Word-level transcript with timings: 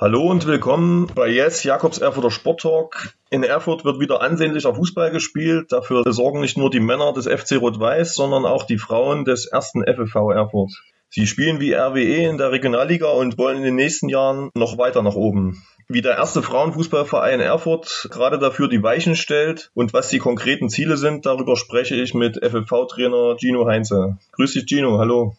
Hallo 0.00 0.30
und 0.30 0.46
willkommen 0.46 1.10
bei 1.12 1.26
Yes, 1.26 1.64
Jakobs 1.64 1.98
Erfurter 1.98 2.30
Sporttalk. 2.30 3.14
In 3.30 3.42
Erfurt 3.42 3.84
wird 3.84 3.98
wieder 3.98 4.20
ansehnlicher 4.20 4.72
Fußball 4.72 5.10
gespielt. 5.10 5.72
Dafür 5.72 6.04
sorgen 6.12 6.40
nicht 6.40 6.56
nur 6.56 6.70
die 6.70 6.78
Männer 6.78 7.12
des 7.12 7.26
FC 7.26 7.60
Rot-Weiß, 7.60 8.14
sondern 8.14 8.46
auch 8.46 8.62
die 8.62 8.78
Frauen 8.78 9.24
des 9.24 9.46
ersten 9.46 9.82
FFV 9.82 10.30
Erfurt. 10.30 10.70
Sie 11.08 11.26
spielen 11.26 11.58
wie 11.58 11.74
RWE 11.74 12.28
in 12.28 12.38
der 12.38 12.52
Regionalliga 12.52 13.08
und 13.08 13.38
wollen 13.38 13.56
in 13.56 13.64
den 13.64 13.74
nächsten 13.74 14.08
Jahren 14.08 14.50
noch 14.54 14.78
weiter 14.78 15.02
nach 15.02 15.16
oben. 15.16 15.64
Wie 15.88 16.00
der 16.00 16.16
erste 16.16 16.44
Frauenfußballverein 16.44 17.40
Erfurt 17.40 18.06
gerade 18.12 18.38
dafür 18.38 18.68
die 18.68 18.84
Weichen 18.84 19.16
stellt 19.16 19.72
und 19.74 19.94
was 19.94 20.10
die 20.10 20.20
konkreten 20.20 20.68
Ziele 20.68 20.96
sind, 20.96 21.26
darüber 21.26 21.56
spreche 21.56 21.96
ich 21.96 22.14
mit 22.14 22.36
FFV-Trainer 22.36 23.34
Gino 23.36 23.66
Heinze. 23.66 24.16
Grüß 24.30 24.52
dich 24.52 24.66
Gino, 24.68 25.00
hallo. 25.00 25.34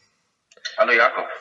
Hallo 0.77 0.91
Jakob. 0.91 1.38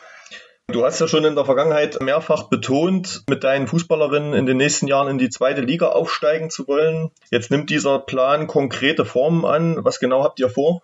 Du 0.71 0.85
hast 0.85 1.01
ja 1.01 1.09
schon 1.09 1.25
in 1.25 1.35
der 1.35 1.47
Vergangenheit 1.47 1.99
mehrfach 2.03 2.51
betont, 2.51 3.23
mit 3.27 3.43
deinen 3.43 3.69
Fußballerinnen 3.69 4.35
in 4.35 4.45
den 4.45 4.59
nächsten 4.59 4.87
Jahren 4.87 5.09
in 5.09 5.17
die 5.17 5.31
zweite 5.31 5.63
Liga 5.63 5.87
aufsteigen 5.87 6.51
zu 6.51 6.69
wollen. 6.69 7.11
Jetzt 7.31 7.51
nimmt 7.51 7.71
dieser 7.71 7.99
Plan 7.99 8.47
konkrete 8.47 9.07
Formen 9.07 9.47
an. 9.47 9.83
Was 9.83 9.99
genau 9.99 10.23
habt 10.23 10.39
ihr 10.41 10.51
vor? 10.51 10.83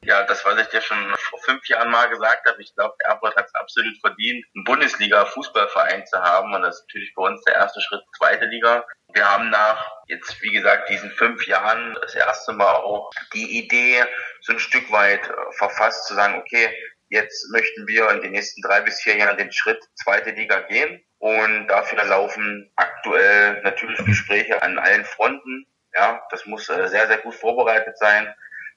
Ja, 0.00 0.22
das, 0.22 0.46
was 0.46 0.58
ich 0.58 0.68
dir 0.68 0.80
schon 0.80 0.96
vor 1.16 1.40
fünf 1.40 1.68
Jahren 1.68 1.90
mal 1.90 2.08
gesagt 2.08 2.48
habe, 2.48 2.62
ich 2.62 2.74
glaube, 2.74 2.94
Erfurt 3.00 3.36
hat 3.36 3.46
es 3.46 3.54
absolut 3.54 3.98
verdient, 4.00 4.46
einen 4.54 4.64
Bundesliga-Fußballverein 4.64 6.06
zu 6.06 6.18
haben. 6.22 6.54
Und 6.54 6.62
das 6.62 6.76
ist 6.76 6.86
natürlich 6.88 7.12
bei 7.14 7.24
uns 7.24 7.44
der 7.44 7.54
erste 7.54 7.82
Schritt, 7.82 8.00
zweite 8.16 8.46
Liga. 8.46 8.86
Wir 9.12 9.28
haben 9.28 9.50
nach 9.50 9.90
jetzt, 10.06 10.40
wie 10.40 10.52
gesagt, 10.52 10.88
diesen 10.88 11.10
fünf 11.10 11.46
Jahren 11.46 11.98
das 12.00 12.14
erste 12.14 12.52
Mal 12.52 12.76
auch 12.76 13.10
die 13.34 13.58
Idee 13.58 14.04
so 14.40 14.52
ein 14.52 14.58
Stück 14.58 14.90
weit 14.90 15.28
äh, 15.28 15.32
verfasst, 15.58 16.06
zu 16.06 16.14
sagen, 16.14 16.36
okay, 16.38 16.72
jetzt 17.08 17.50
möchten 17.50 17.86
wir 17.86 18.10
in 18.10 18.22
den 18.22 18.32
nächsten 18.32 18.62
drei 18.62 18.80
bis 18.80 19.00
vier 19.00 19.16
Jahren 19.16 19.36
den 19.36 19.52
Schritt 19.52 19.82
zweite 19.94 20.30
Liga 20.30 20.60
gehen. 20.60 21.02
Und 21.18 21.66
dafür 21.66 22.04
laufen 22.04 22.70
aktuell 22.76 23.60
natürlich 23.62 23.98
Gespräche 24.04 24.62
an 24.62 24.78
allen 24.78 25.04
Fronten. 25.04 25.66
Ja, 25.94 26.22
das 26.30 26.46
muss 26.46 26.68
äh, 26.68 26.88
sehr, 26.88 27.08
sehr 27.08 27.18
gut 27.18 27.34
vorbereitet 27.34 27.98
sein. 27.98 28.32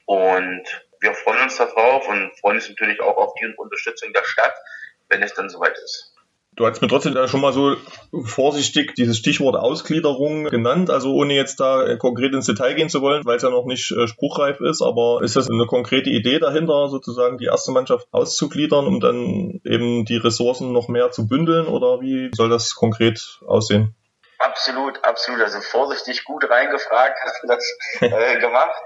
Und 0.06 0.64
wir 1.00 1.14
freuen 1.14 1.44
uns 1.44 1.58
darauf 1.58 2.08
und 2.08 2.32
freuen 2.40 2.58
uns 2.58 2.70
natürlich 2.70 3.00
auch 3.02 3.18
auf 3.18 3.34
die 3.36 3.54
Unterstützung 3.58 4.12
der 4.14 4.24
Stadt, 4.24 4.56
wenn 5.10 5.22
es 5.22 5.34
dann 5.34 5.50
soweit 5.50 5.78
ist. 5.78 6.11
Du 6.58 6.68
hast 6.68 6.82
mir 6.82 6.90
trotzdem 6.90 7.14
da 7.14 7.30
schon 7.30 7.40
mal 7.40 7.54
so 7.54 7.78
vorsichtig 8.26 8.94
dieses 8.96 9.18
Stichwort 9.18 9.56
Ausgliederung 9.56 10.44
genannt, 10.46 10.90
also 10.90 11.14
ohne 11.14 11.34
jetzt 11.34 11.62
da 11.62 11.96
konkret 11.96 12.34
ins 12.34 12.46
Detail 12.46 12.74
gehen 12.74 12.90
zu 12.90 13.02
wollen, 13.02 13.24
weil 13.24 13.38
es 13.38 13.44
ja 13.44 13.50
noch 13.50 13.66
nicht 13.66 13.90
äh, 13.92 14.06
spruchreif 14.06 14.60
ist, 14.60 14.82
aber 14.82 15.22
ist 15.24 15.38
das 15.38 15.50
eine 15.50 15.66
konkrete 15.66 16.10
Idee 16.10 16.40
dahinter, 16.40 16.90
sozusagen 16.90 17.38
die 17.38 17.46
erste 17.46 17.72
Mannschaft 17.72 18.06
auszugliedern, 18.12 18.86
um 18.86 19.00
dann 19.00 19.62
eben 19.64 20.04
die 20.04 20.18
Ressourcen 20.18 20.74
noch 20.74 20.90
mehr 20.90 21.12
zu 21.12 21.26
bündeln 21.26 21.68
oder 21.68 22.02
wie 22.02 22.30
soll 22.36 22.50
das 22.50 22.76
konkret 22.76 23.40
aussehen? 23.48 23.96
Absolut, 24.38 25.02
absolut. 25.06 25.40
Also 25.42 25.62
vorsichtig 25.62 26.26
gut 26.26 26.50
reingefragt 26.50 27.18
hast 27.24 27.44
du 27.44 27.48
das 27.48 27.78
äh, 28.02 28.40
gemacht. 28.42 28.82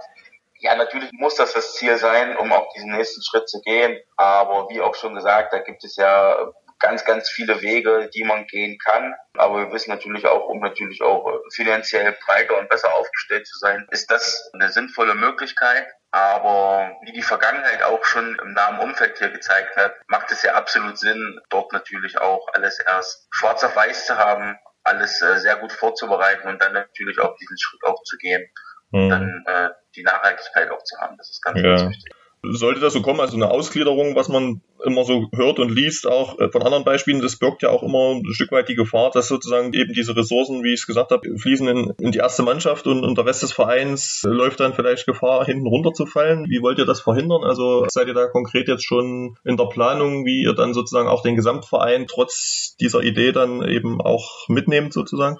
Ja, 0.59 0.75
natürlich 0.75 1.09
muss 1.13 1.35
das 1.35 1.53
das 1.53 1.73
Ziel 1.73 1.97
sein, 1.97 2.37
um 2.37 2.51
auch 2.51 2.71
diesen 2.75 2.91
nächsten 2.91 3.23
Schritt 3.23 3.49
zu 3.49 3.59
gehen. 3.61 3.97
Aber 4.17 4.69
wie 4.69 4.81
auch 4.81 4.93
schon 4.95 5.15
gesagt, 5.15 5.51
da 5.51 5.59
gibt 5.59 5.83
es 5.83 5.95
ja 5.95 6.51
ganz, 6.85 7.05
ganz 7.05 7.29
viele 7.29 7.61
Wege, 7.61 8.09
die 8.13 8.23
man 8.23 8.45
gehen 8.45 8.77
kann. 8.77 9.15
Aber 9.37 9.57
wir 9.57 9.73
wissen 9.73 9.89
natürlich 9.89 10.25
auch, 10.27 10.47
um 10.47 10.59
natürlich 10.59 11.01
auch 11.01 11.41
finanziell 11.53 12.15
breiter 12.25 12.57
und 12.57 12.69
besser 12.69 12.93
aufgestellt 12.95 13.47
zu 13.47 13.57
sein, 13.57 13.87
ist 13.91 14.11
das 14.11 14.49
eine 14.53 14.69
sinnvolle 14.69 15.15
Möglichkeit. 15.15 15.87
Aber 16.11 16.95
wie 17.03 17.11
die 17.11 17.21
Vergangenheit 17.21 17.83
auch 17.83 18.03
schon 18.05 18.37
im 18.39 18.53
nahen 18.53 18.79
Umfeld 18.79 19.17
hier 19.17 19.29
gezeigt 19.29 19.75
hat, 19.75 19.95
macht 20.07 20.31
es 20.31 20.43
ja 20.43 20.53
absolut 20.53 20.97
Sinn, 20.97 21.39
dort 21.49 21.73
natürlich 21.73 22.19
auch 22.19 22.47
alles 22.53 22.79
erst 22.79 23.27
schwarz 23.31 23.63
auf 23.63 23.75
weiß 23.75 24.05
zu 24.05 24.17
haben, 24.17 24.57
alles 24.83 25.21
äh, 25.21 25.39
sehr 25.39 25.55
gut 25.57 25.71
vorzubereiten 25.71 26.47
und 26.47 26.61
dann 26.61 26.73
natürlich 26.73 27.19
auch 27.19 27.35
diesen 27.37 27.57
Schritt 27.57 27.83
auch 27.83 28.01
zu 28.03 28.17
gehen 28.17 28.47
mhm. 28.95 29.09
dann 29.09 29.43
äh, 29.45 29.69
die 29.95 30.03
Nachhaltigkeit 30.03 30.69
auch 30.71 30.83
zu 30.83 30.97
haben. 30.99 31.17
Das 31.17 31.29
ist 31.29 31.41
ganz, 31.41 31.61
ja. 31.61 31.75
ganz 31.75 31.89
wichtig. 31.89 32.13
Sollte 32.51 32.79
das 32.79 32.93
so 32.93 33.01
kommen, 33.01 33.19
also 33.19 33.35
eine 33.35 33.49
Ausgliederung, 33.49 34.15
was 34.15 34.29
man 34.29 34.61
immer 34.83 35.03
so 35.03 35.29
hört 35.35 35.59
und 35.59 35.71
liest, 35.71 36.07
auch 36.07 36.39
äh, 36.39 36.49
von 36.49 36.61
anderen 36.61 36.83
Beispielen, 36.83 37.21
das 37.21 37.37
birgt 37.37 37.63
ja 37.63 37.69
auch 37.69 37.83
immer 37.83 38.15
ein 38.15 38.33
Stück 38.33 38.51
weit 38.51 38.69
die 38.69 38.75
Gefahr, 38.75 39.11
dass 39.11 39.27
sozusagen 39.27 39.73
eben 39.73 39.93
diese 39.93 40.15
Ressourcen, 40.15 40.63
wie 40.63 40.73
ich 40.73 40.81
es 40.81 40.87
gesagt 40.87 41.11
habe, 41.11 41.37
fließen 41.37 41.67
in, 41.67 41.93
in 41.99 42.11
die 42.11 42.19
erste 42.19 42.43
Mannschaft 42.43 42.87
und, 42.87 43.03
und 43.03 43.17
der 43.17 43.25
Rest 43.25 43.43
des 43.43 43.51
Vereins 43.51 44.21
läuft 44.25 44.59
dann 44.59 44.73
vielleicht 44.73 45.05
Gefahr, 45.05 45.45
hinten 45.45 45.67
runterzufallen. 45.67 46.49
Wie 46.49 46.61
wollt 46.61 46.77
ihr 46.77 46.85
das 46.85 47.01
verhindern? 47.01 47.43
Also 47.43 47.85
seid 47.89 48.07
ihr 48.07 48.13
da 48.13 48.27
konkret 48.27 48.67
jetzt 48.67 48.85
schon 48.85 49.37
in 49.43 49.57
der 49.57 49.65
Planung, 49.65 50.25
wie 50.25 50.43
ihr 50.43 50.53
dann 50.53 50.73
sozusagen 50.73 51.07
auch 51.07 51.23
den 51.23 51.35
Gesamtverein 51.35 52.07
trotz 52.07 52.75
dieser 52.79 53.01
Idee 53.01 53.31
dann 53.31 53.67
eben 53.67 54.01
auch 54.01 54.47
mitnehmt 54.49 54.93
sozusagen? 54.93 55.39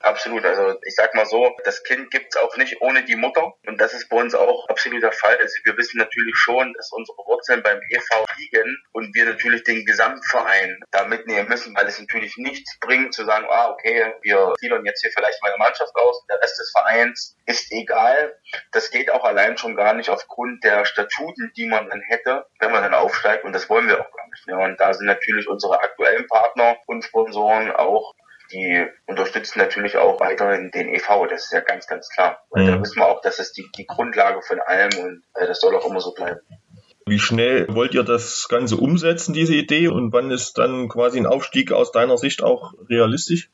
Absolut. 0.00 0.44
Also 0.44 0.78
ich 0.84 0.94
sag 0.94 1.14
mal 1.14 1.26
so, 1.26 1.54
das 1.64 1.82
Kind 1.82 2.10
gibt's 2.10 2.36
auch 2.36 2.56
nicht 2.56 2.80
ohne 2.80 3.04
die 3.04 3.16
Mutter. 3.16 3.54
Und 3.66 3.80
das 3.80 3.94
ist 3.94 4.08
bei 4.08 4.16
uns 4.16 4.34
auch 4.34 4.68
absolut 4.68 5.02
der 5.02 5.12
Fall. 5.12 5.36
Also 5.38 5.54
wir 5.64 5.76
wissen 5.76 5.98
natürlich 5.98 6.36
schon, 6.36 6.72
dass 6.74 6.92
unsere 6.92 7.16
Wurzeln 7.18 7.62
beim 7.62 7.80
EV 7.90 8.24
liegen 8.36 8.76
und 8.92 9.14
wir 9.14 9.24
natürlich 9.24 9.64
den 9.64 9.84
Gesamtverein 9.86 10.78
da 10.90 11.04
mitnehmen 11.04 11.48
müssen, 11.48 11.74
weil 11.74 11.86
es 11.86 11.98
natürlich 11.98 12.36
nichts 12.36 12.78
bringt 12.80 13.14
zu 13.14 13.24
sagen, 13.24 13.46
ah, 13.50 13.70
okay, 13.70 14.12
wir 14.22 14.52
ziehen 14.58 14.84
jetzt 14.84 15.00
hier 15.00 15.10
vielleicht 15.16 15.42
meine 15.42 15.56
Mannschaft 15.56 15.94
aus, 15.94 16.24
der 16.26 16.40
Rest 16.42 16.58
des 16.60 16.70
Vereins 16.70 17.36
ist 17.46 17.72
egal. 17.72 18.38
Das 18.72 18.90
geht 18.90 19.10
auch 19.10 19.24
allein 19.24 19.56
schon 19.56 19.76
gar 19.76 19.94
nicht 19.94 20.10
aufgrund 20.10 20.62
der 20.62 20.84
Statuten, 20.84 21.52
die 21.56 21.66
man 21.66 21.88
dann 21.88 22.02
hätte, 22.02 22.46
wenn 22.60 22.72
man 22.72 22.82
dann 22.82 22.94
aufsteigt. 22.94 23.44
Und 23.44 23.54
das 23.54 23.70
wollen 23.70 23.88
wir 23.88 24.00
auch 24.00 24.12
gar 24.12 24.28
nicht. 24.28 24.46
Ja, 24.46 24.58
und 24.58 24.78
da 24.78 24.92
sind 24.92 25.06
natürlich 25.06 25.48
unsere 25.48 25.80
aktuellen 25.80 26.26
Partner 26.26 26.76
und 26.86 27.04
Sponsoren 27.04 27.70
auch 27.72 28.14
die 28.52 28.86
unterstützen 29.06 29.58
natürlich 29.58 29.96
auch 29.96 30.20
weiterhin 30.20 30.70
den 30.70 30.88
EV, 30.94 31.26
das 31.28 31.44
ist 31.44 31.52
ja 31.52 31.60
ganz, 31.60 31.86
ganz 31.86 32.08
klar. 32.08 32.44
Weil 32.50 32.64
mhm. 32.64 32.66
da 32.68 32.80
wissen 32.80 32.96
wir 32.96 33.06
auch, 33.06 33.20
dass 33.20 33.36
das 33.36 33.52
die, 33.52 33.66
die 33.76 33.86
Grundlage 33.86 34.42
von 34.42 34.60
allem 34.60 34.90
und 34.98 35.22
äh, 35.34 35.46
das 35.46 35.60
soll 35.60 35.74
auch 35.76 35.86
immer 35.86 36.00
so 36.00 36.12
bleiben. 36.12 36.40
Wie 37.08 37.20
schnell 37.20 37.66
wollt 37.68 37.94
ihr 37.94 38.02
das 38.02 38.48
Ganze 38.48 38.76
umsetzen, 38.76 39.32
diese 39.32 39.54
Idee, 39.54 39.86
und 39.86 40.12
wann 40.12 40.32
ist 40.32 40.58
dann 40.58 40.88
quasi 40.88 41.18
ein 41.18 41.26
Aufstieg 41.26 41.70
aus 41.70 41.92
deiner 41.92 42.18
Sicht 42.18 42.42
auch 42.42 42.74
realistisch? 42.90 43.48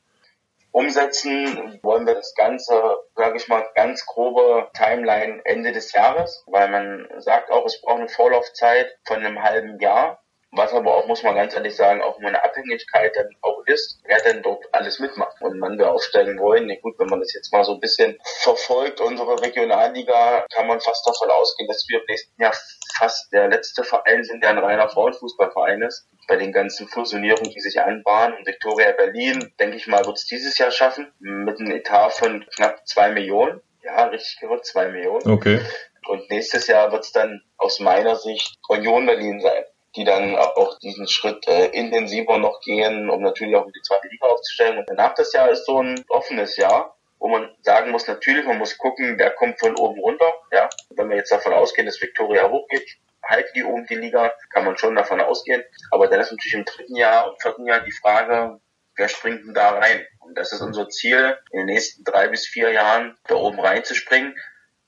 Umsetzen 0.71 1.79
wollen 1.83 2.07
wir 2.07 2.15
das 2.15 2.35
Ganze, 2.35 2.73
sage 3.15 3.37
ich 3.37 3.49
mal, 3.49 3.63
ganz 3.75 4.07
grobe 4.07 4.71
Timeline 4.73 5.43
Ende 5.45 5.73
des 5.73 5.93
Jahres, 5.93 6.45
weil 6.47 6.71
man 6.71 7.09
sagt 7.19 7.51
auch, 7.51 7.67
es 7.67 7.79
braucht 7.83 7.99
eine 7.99 8.09
Vorlaufzeit 8.09 8.87
von 9.05 9.19
einem 9.19 9.43
halben 9.43 9.79
Jahr 9.81 10.22
was 10.53 10.73
aber 10.75 10.95
auch, 10.95 11.07
muss 11.07 11.23
man 11.23 11.35
ganz 11.35 11.55
ehrlich 11.55 11.75
sagen, 11.75 12.03
auch 12.03 12.19
meine 12.19 12.45
Abhängigkeit 12.45 13.17
dann 13.17 13.35
auch 13.41 13.63
ist, 13.67 14.01
wer 14.05 14.21
denn 14.21 14.43
dort 14.43 14.63
alles 14.73 14.99
mitmacht 14.99 15.41
und 15.41 15.59
wann 15.63 15.79
wir 15.79 15.91
aufsteigen 15.91 16.39
wollen. 16.39 16.69
Ja, 16.69 16.77
gut, 16.83 16.99
wenn 16.99 17.09
man 17.09 17.21
das 17.21 17.33
jetzt 17.33 17.53
mal 17.53 17.65
so 17.65 17.73
ein 17.73 17.81
bisschen 17.81 18.19
verfolgt, 18.43 19.01
unsere 19.01 19.41
Regionalliga, 19.41 20.45
kann 20.53 20.67
man 20.67 20.81
fast 20.81 21.07
davon 21.07 21.31
ausgehen, 21.31 21.69
dass 21.69 21.87
wir 21.89 22.01
im 22.01 22.05
nächsten 22.07 22.41
Jahr 22.41 22.55
fast 22.95 23.33
der 23.33 23.49
letzte 23.49 23.83
Verein 23.83 24.25
sind, 24.25 24.43
der 24.43 24.51
ein 24.51 24.59
reiner 24.59 24.91
Frauenfußballverein 24.91 25.81
ist. 25.83 26.07
Bei 26.29 26.37
den 26.37 26.53
ganzen 26.53 26.87
Fusionierungen, 26.87 27.51
die 27.51 27.61
sich 27.61 27.81
anbahnen. 27.81 28.37
Und 28.37 28.47
Victoria 28.47 28.93
Berlin, 28.93 29.53
denke 29.59 29.77
ich 29.77 29.87
mal, 29.87 30.05
wird 30.05 30.19
es 30.19 30.27
dieses 30.27 30.59
Jahr 30.59 30.71
schaffen, 30.71 31.13
mit 31.19 31.59
einem 31.59 31.73
Etat 31.73 32.11
von 32.11 32.47
knapp 32.55 32.87
zwei 32.87 33.11
Millionen. 33.11 33.61
Ja, 33.83 34.05
richtig 34.05 34.39
gehört, 34.41 34.67
zwei 34.67 34.89
Millionen. 34.89 35.29
Okay. 35.29 35.61
Und 36.07 36.31
nächstes 36.31 36.67
Jahr 36.67 36.93
wird 36.93 37.05
es 37.05 37.13
dann 37.13 37.43
aus 37.57 37.81
meiner 37.81 38.17
Sicht 38.17 38.57
Union 38.69 39.07
Berlin 39.07 39.41
sein 39.41 39.65
die 39.97 40.05
dann 40.05 40.37
auch 40.37 40.79
diesen 40.79 41.07
Schritt 41.07 41.47
äh, 41.49 41.67
intensiver 41.67 42.39
noch 42.39 42.61
gehen, 42.61 43.11
um 43.11 43.23
natürlich 43.23 43.57
auch 43.57 43.67
in 43.67 43.73
die 43.73 43.83
zweite 43.83 44.09
Liga 44.09 44.27
aufzustellen. 44.27 44.79
Und 44.79 44.89
danach 44.89 45.15
das 45.15 45.33
Jahr 45.33 45.51
ist 45.51 45.67
so 45.67 45.83
ein 45.83 46.05
offenes 46.09 46.57
Jahr, 46.57 46.97
wo 47.19 47.29
man 47.29 47.51
sagen 47.63 47.91
muss, 47.91 48.07
natürlich, 48.07 48.45
man 48.47 48.59
muss 48.59 48.79
gucken, 48.79 49.19
wer 49.19 49.31
kommt 49.31 49.61
von 49.61 49.77
oben 49.77 50.01
runter. 50.01 50.33
Ja, 50.51 50.69
wenn 50.91 51.09
wir 51.09 51.17
jetzt 51.17 51.31
davon 51.31 51.53
ausgehen, 51.53 51.87
dass 51.87 52.01
Victoria 52.01 52.49
hochgeht, 52.49 52.99
halten 53.23 53.51
die 53.55 53.65
oben 53.65 53.87
die 53.87 53.95
Liga, 53.95 54.33
kann 54.53 54.65
man 54.65 54.77
schon 54.77 54.97
davon 54.97 55.21
ausgehen. 55.21 55.63
Aber 55.91 56.09
dann 56.09 56.21
ist 56.21 56.31
natürlich 56.31 56.55
im 56.55 56.65
dritten 56.65 56.97
Jahr 56.97 57.31
und 57.31 57.41
vierten 57.41 57.67
Jahr 57.67 57.81
die 57.81 57.93
Frage, 57.93 58.61
wer 58.97 59.09
springt 59.09 59.45
denn 59.47 59.55
da 59.55 59.71
rein? 59.71 60.05
Und 60.21 60.37
das 60.37 60.53
ist 60.53 60.61
unser 60.63 60.89
Ziel, 60.89 61.39
in 61.51 61.61
den 61.61 61.67
nächsten 61.67 62.03
drei 62.05 62.29
bis 62.29 62.47
vier 62.47 62.71
Jahren 62.71 63.17
da 63.29 63.37
oben 63.37 63.61
reinzuspringen. 63.61 64.37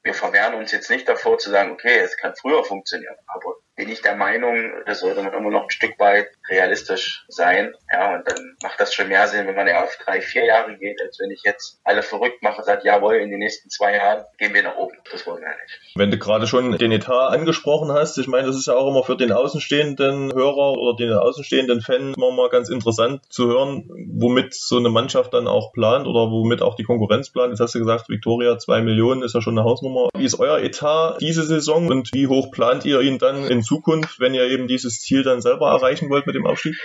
Wir 0.03 0.15
verwehren 0.15 0.55
uns 0.55 0.73
jetzt 0.73 0.91
nicht 0.91 1.09
davor 1.09 1.39
zu 1.39 1.51
sagen, 1.51 1.73
okay, 1.73 1.99
es 1.99 2.17
kann 2.17 2.35
früher 2.35 2.65
funktionieren, 2.65 3.17
aber 3.27 3.57
bin 3.77 3.89
ich 3.89 4.03
der 4.03 4.17
Meinung, 4.17 4.73
das 4.87 5.01
sollte 5.01 5.23
man 5.23 5.33
immer 5.33 5.51
noch 5.51 5.65
ein 5.65 5.71
Stück 5.71 5.99
weit 5.99 6.29
realistisch 6.49 7.25
sein. 7.29 7.75
Ja, 7.93 8.17
und 8.17 8.29
dann 8.29 8.57
macht 8.63 8.81
das 8.81 8.95
schon 8.95 9.09
mehr 9.09 9.27
Sinn, 9.29 9.47
wenn 9.47 9.55
man 9.55 9.67
ja 9.67 9.83
auf 9.83 9.97
drei, 10.05 10.21
vier 10.21 10.45
Jahre 10.45 10.77
geht, 10.77 11.01
als 11.01 11.19
wenn 11.21 11.31
ich 11.31 11.43
jetzt 11.45 11.81
alle 11.85 12.03
verrückt 12.03 12.43
mache 12.43 12.59
und 12.59 12.65
sage, 12.65 12.83
jawohl, 12.85 13.17
in 13.17 13.31
den 13.31 13.39
nächsten 13.39 13.71
zwei 13.71 13.97
Jahren 13.97 14.25
gehen 14.39 14.53
wir 14.53 14.63
nach 14.63 14.77
oben. 14.77 14.97
Das 15.11 15.27
wollen 15.27 15.41
wir 15.41 15.49
nicht. 15.49 15.97
Wenn 15.97 16.11
du 16.11 16.19
gerade 16.19 16.47
schon 16.47 16.77
den 16.77 16.93
Etat 16.93 17.31
angesprochen 17.31 17.93
hast, 17.93 18.19
ich 18.19 18.27
meine, 18.27 18.47
das 18.47 18.57
ist 18.57 18.67
ja 18.67 18.75
auch 18.75 18.89
immer 18.89 19.05
für 19.05 19.17
den 19.17 19.33
außenstehenden 19.33 20.33
Hörer 20.35 20.73
oder 20.73 20.97
den 20.97 21.13
außenstehenden 21.13 21.81
Fan 21.81 22.15
immer 22.15 22.33
mal 22.33 22.49
ganz 22.49 22.69
interessant 22.69 23.23
zu 23.29 23.47
hören, 23.47 23.89
womit 24.13 24.55
so 24.55 24.77
eine 24.77 24.91
Mannschaft 24.91 25.33
dann 25.35 25.47
auch 25.47 25.73
plant 25.73 26.07
oder 26.07 26.31
womit 26.31 26.63
auch 26.63 26.75
die 26.75 26.85
Konkurrenz 26.85 27.31
plant. 27.31 27.51
Jetzt 27.51 27.61
hast 27.61 27.75
du 27.75 27.79
gesagt, 27.79 28.09
Victoria, 28.09 28.59
zwei 28.59 28.83
Millionen 28.83 29.23
ist 29.23 29.35
ja 29.35 29.41
schon 29.41 29.59
eine 29.59 29.67
Hausnummer. 29.67 30.09
Wie 30.17 30.25
ist 30.25 30.39
euer 30.39 30.59
Etat 30.59 31.19
diese 31.21 31.45
Saison 31.45 31.89
und 31.89 32.11
wie 32.13 32.27
hoch 32.27 32.51
plant 32.51 32.85
ihr 32.85 33.01
ihn 33.01 33.19
dann 33.19 33.45
in 33.45 33.63
Zukunft, 33.63 34.21
wenn 34.21 34.35
ihr 34.35 34.45
eben 34.45 34.69
dieses 34.69 35.01
Ziel 35.01 35.23
dann 35.23 35.41
selber 35.41 35.71
erreichen 35.71 36.11
wollt 36.11 36.27
mit 36.27 36.34
dem 36.35 36.47
Aufstieg? 36.47 36.77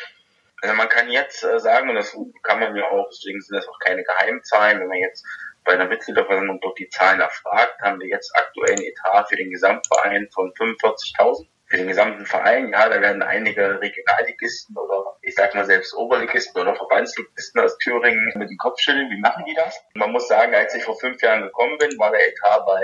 Also 0.61 0.75
man 0.75 0.89
kann 0.89 1.09
jetzt 1.09 1.43
äh, 1.43 1.59
sagen, 1.59 1.89
und 1.89 1.95
das 1.95 2.15
kann 2.43 2.59
man 2.59 2.75
ja 2.75 2.89
auch, 2.89 3.07
deswegen 3.09 3.41
sind 3.41 3.55
das 3.55 3.67
auch 3.67 3.79
keine 3.79 4.03
Geheimzahlen, 4.03 4.79
wenn 4.81 4.87
man 4.87 4.97
jetzt 4.97 5.25
bei 5.63 5.73
einer 5.73 5.87
Mitgliederversammlung 5.87 6.59
durch 6.61 6.75
die 6.75 6.89
Zahlen 6.89 7.21
erfragt, 7.21 7.79
haben 7.81 7.99
wir 7.99 8.07
jetzt 8.07 8.31
aktuell 8.35 8.71
einen 8.71 8.83
Etat 8.83 9.25
für 9.29 9.35
den 9.35 9.51
Gesamtverein 9.51 10.27
von 10.33 10.51
45.000 10.53 11.47
für 11.69 11.77
den 11.77 11.87
gesamten 11.87 12.25
Verein. 12.25 12.71
Ja, 12.71 12.89
da 12.89 12.99
werden 12.99 13.21
einige 13.21 13.79
Regionalligisten 13.79 14.75
oder 14.75 15.17
ich 15.21 15.35
sag 15.35 15.53
mal 15.53 15.65
selbst 15.65 15.93
Oberligisten 15.93 16.59
oder 16.59 16.75
Verbandsligisten 16.75 17.61
aus 17.61 17.77
Thüringen 17.77 18.31
mit 18.35 18.49
dem 18.49 18.57
Kopf 18.57 18.79
schütteln. 18.79 19.11
Wie 19.11 19.19
machen 19.19 19.45
die 19.45 19.53
das? 19.53 19.79
Man 19.93 20.11
muss 20.11 20.27
sagen, 20.27 20.55
als 20.55 20.73
ich 20.73 20.83
vor 20.83 20.99
fünf 20.99 21.21
Jahren 21.21 21.43
gekommen 21.43 21.77
bin, 21.77 21.91
war 21.99 22.09
der 22.11 22.27
Etat 22.27 22.65
bei 22.65 22.81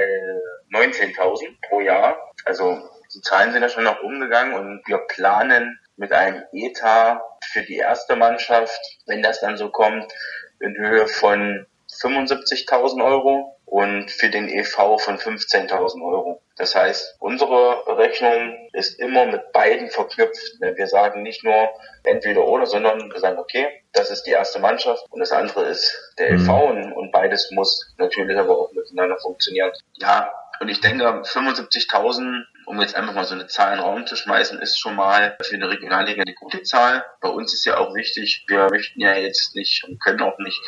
19.000 0.72 1.56
pro 1.68 1.82
Jahr. 1.82 2.32
Also 2.46 2.88
die 3.14 3.22
Zahlen 3.22 3.52
sind 3.52 3.64
ja 3.64 3.70
schon 3.70 3.86
nach 3.86 4.02
oben 4.02 4.20
gegangen 4.20 4.54
und 4.54 4.84
wir 4.86 5.00
planen 5.00 5.80
mit 5.98 6.12
einem 6.12 6.44
Etat 6.52 7.22
für 7.52 7.64
die 7.64 7.78
erste 7.78 8.16
Mannschaft, 8.16 8.80
wenn 9.06 9.22
das 9.22 9.40
dann 9.40 9.58
so 9.58 9.70
kommt, 9.70 10.12
in 10.60 10.76
Höhe 10.78 11.08
von 11.08 11.66
75.000 12.02 13.04
Euro 13.04 13.58
und 13.66 14.12
für 14.12 14.30
den 14.30 14.48
EV 14.48 14.98
von 15.00 15.18
15.000 15.18 16.04
Euro. 16.04 16.42
Das 16.58 16.76
heißt, 16.76 17.18
unsere 17.20 17.98
Rechnung 17.98 18.70
ist 18.72 18.98
immer 19.00 19.26
mit 19.26 19.52
beiden 19.52 19.90
verknüpft. 19.90 20.60
Wir 20.62 20.88
sagen 20.88 21.24
nicht 21.24 21.44
nur 21.44 21.70
entweder 22.04 22.48
oder, 22.48 22.66
sondern 22.66 23.12
wir 23.12 23.20
sagen, 23.20 23.38
okay, 23.38 23.68
das 23.92 24.10
ist 24.10 24.24
die 24.24 24.32
erste 24.32 24.60
Mannschaft 24.60 25.06
und 25.10 25.20
das 25.20 25.32
andere 25.32 25.66
ist 25.66 26.14
der 26.18 26.32
EV 26.32 26.48
mhm. 26.48 26.94
und, 26.94 27.12
beides 27.12 27.52
muss 27.52 27.94
natürlich 27.98 28.38
aber 28.38 28.58
auch 28.58 28.72
miteinander 28.72 29.18
funktionieren. 29.20 29.72
Ja, 29.96 30.32
und 30.60 30.70
ich 30.70 30.80
denke, 30.80 31.04
75.000 31.06 32.44
um 32.66 32.82
jetzt 32.82 32.96
einfach 32.96 33.14
mal 33.14 33.26
so 33.26 33.36
eine 33.36 33.48
Zahl 33.48 33.74
in 33.74 33.80
den 33.80 33.86
Raum 33.86 34.06
zu 34.08 34.16
schmeißen, 34.16 34.60
ist 34.60 34.80
schon 34.80 34.96
mal 34.96 35.38
für 35.42 35.56
eine 35.56 35.70
Regionalliga 35.70 36.22
eine 36.22 36.34
gute 36.34 36.64
Zahl. 36.64 37.06
Bei 37.22 37.30
uns 37.30 37.54
ist 37.54 37.66
ja 37.66 37.78
auch 37.78 37.94
wichtig, 37.94 38.46
wir 38.48 38.68
möchten 38.70 39.00
ja 39.00 39.16
jetzt 39.16 39.56
nicht 39.56 39.84
und 39.84 40.02
können 40.02 40.22
auch 40.22 40.38
nicht 40.40 40.62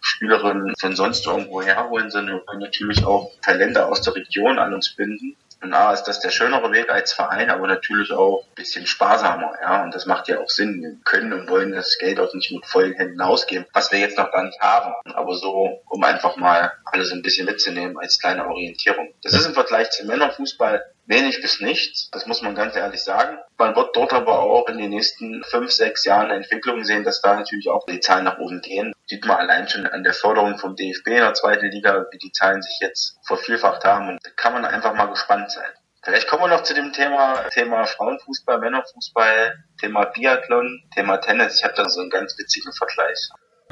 Spielerinnen 0.00 0.74
von 0.78 0.96
sonst 0.96 1.26
irgendwo 1.26 1.62
herholen, 1.62 2.10
sondern 2.10 2.36
wir 2.36 2.44
können 2.46 2.62
natürlich 2.62 3.04
auch 3.04 3.32
Talente 3.42 3.86
aus 3.86 4.02
der 4.02 4.14
Region 4.14 4.58
an 4.58 4.74
uns 4.74 4.94
binden. 4.94 5.36
Und 5.64 5.72
A 5.72 5.94
ist 5.94 6.04
das 6.04 6.20
der 6.20 6.28
schönere 6.28 6.72
Weg 6.72 6.90
als 6.90 7.14
Verein, 7.14 7.48
aber 7.48 7.66
natürlich 7.66 8.12
auch 8.12 8.44
ein 8.44 8.54
bisschen 8.54 8.86
sparsamer, 8.86 9.52
ja. 9.62 9.82
Und 9.82 9.94
das 9.94 10.04
macht 10.04 10.28
ja 10.28 10.38
auch 10.38 10.50
Sinn. 10.50 10.82
Wir 10.82 10.96
können 11.04 11.32
und 11.32 11.48
wollen 11.48 11.72
das 11.72 11.96
Geld 11.96 12.20
auch 12.20 12.34
nicht 12.34 12.52
mit 12.52 12.66
vollen 12.66 12.92
Händen 12.92 13.22
ausgeben, 13.22 13.64
was 13.72 13.90
wir 13.90 13.98
jetzt 13.98 14.18
noch 14.18 14.30
gar 14.30 14.42
nicht 14.42 14.60
haben. 14.60 14.92
Aber 15.14 15.34
so, 15.34 15.80
um 15.88 16.04
einfach 16.04 16.36
mal 16.36 16.72
alles 16.84 17.12
ein 17.12 17.22
bisschen 17.22 17.46
mitzunehmen 17.46 17.96
als 17.98 18.20
kleine 18.20 18.46
Orientierung. 18.46 19.14
Das 19.22 19.32
ist 19.32 19.46
im 19.46 19.54
Vergleich 19.54 19.90
zum 19.90 20.06
Männerfußball 20.06 20.84
wenig 21.06 21.40
bis 21.40 21.60
nichts. 21.60 22.10
Das 22.10 22.26
muss 22.26 22.42
man 22.42 22.54
ganz 22.54 22.76
ehrlich 22.76 23.02
sagen. 23.02 23.38
Man 23.58 23.76
wird 23.76 23.94
dort 23.94 24.12
aber 24.12 24.40
auch 24.40 24.68
in 24.68 24.78
den 24.78 24.90
nächsten 24.90 25.44
fünf, 25.44 25.70
sechs 25.70 26.04
Jahren 26.04 26.30
eine 26.30 26.42
Entwicklung 26.42 26.84
sehen, 26.84 27.04
dass 27.04 27.20
da 27.20 27.34
natürlich 27.34 27.68
auch 27.68 27.84
die 27.86 28.00
Zahlen 28.00 28.24
nach 28.24 28.38
oben 28.38 28.60
gehen. 28.60 28.92
Sieht 29.06 29.24
man 29.26 29.36
allein 29.36 29.68
schon 29.68 29.86
an 29.86 30.02
der 30.02 30.14
Förderung 30.14 30.58
vom 30.58 30.76
DFB 30.76 31.06
in 31.08 31.14
der 31.16 31.34
zweiten 31.34 31.70
Liga, 31.70 32.06
wie 32.10 32.18
die 32.18 32.32
Zahlen 32.32 32.62
sich 32.62 32.78
jetzt 32.80 33.18
vervielfacht 33.26 33.84
haben. 33.84 34.08
Und 34.08 34.18
da 34.24 34.30
kann 34.30 34.54
man 34.54 34.64
einfach 34.64 34.94
mal 34.94 35.06
gespannt 35.06 35.50
sein. 35.50 35.68
Vielleicht 36.02 36.28
kommen 36.28 36.42
wir 36.42 36.48
noch 36.48 36.64
zu 36.64 36.74
dem 36.74 36.92
Thema, 36.92 37.48
Thema 37.48 37.86
Frauenfußball, 37.86 38.58
Männerfußball, 38.58 39.64
Thema 39.80 40.04
Biathlon, 40.04 40.82
Thema 40.94 41.16
Tennis. 41.16 41.58
Ich 41.58 41.64
habe 41.64 41.74
da 41.74 41.88
so 41.88 42.00
einen 42.00 42.10
ganz 42.10 42.36
witzigen 42.38 42.72
Vergleich. 42.74 43.18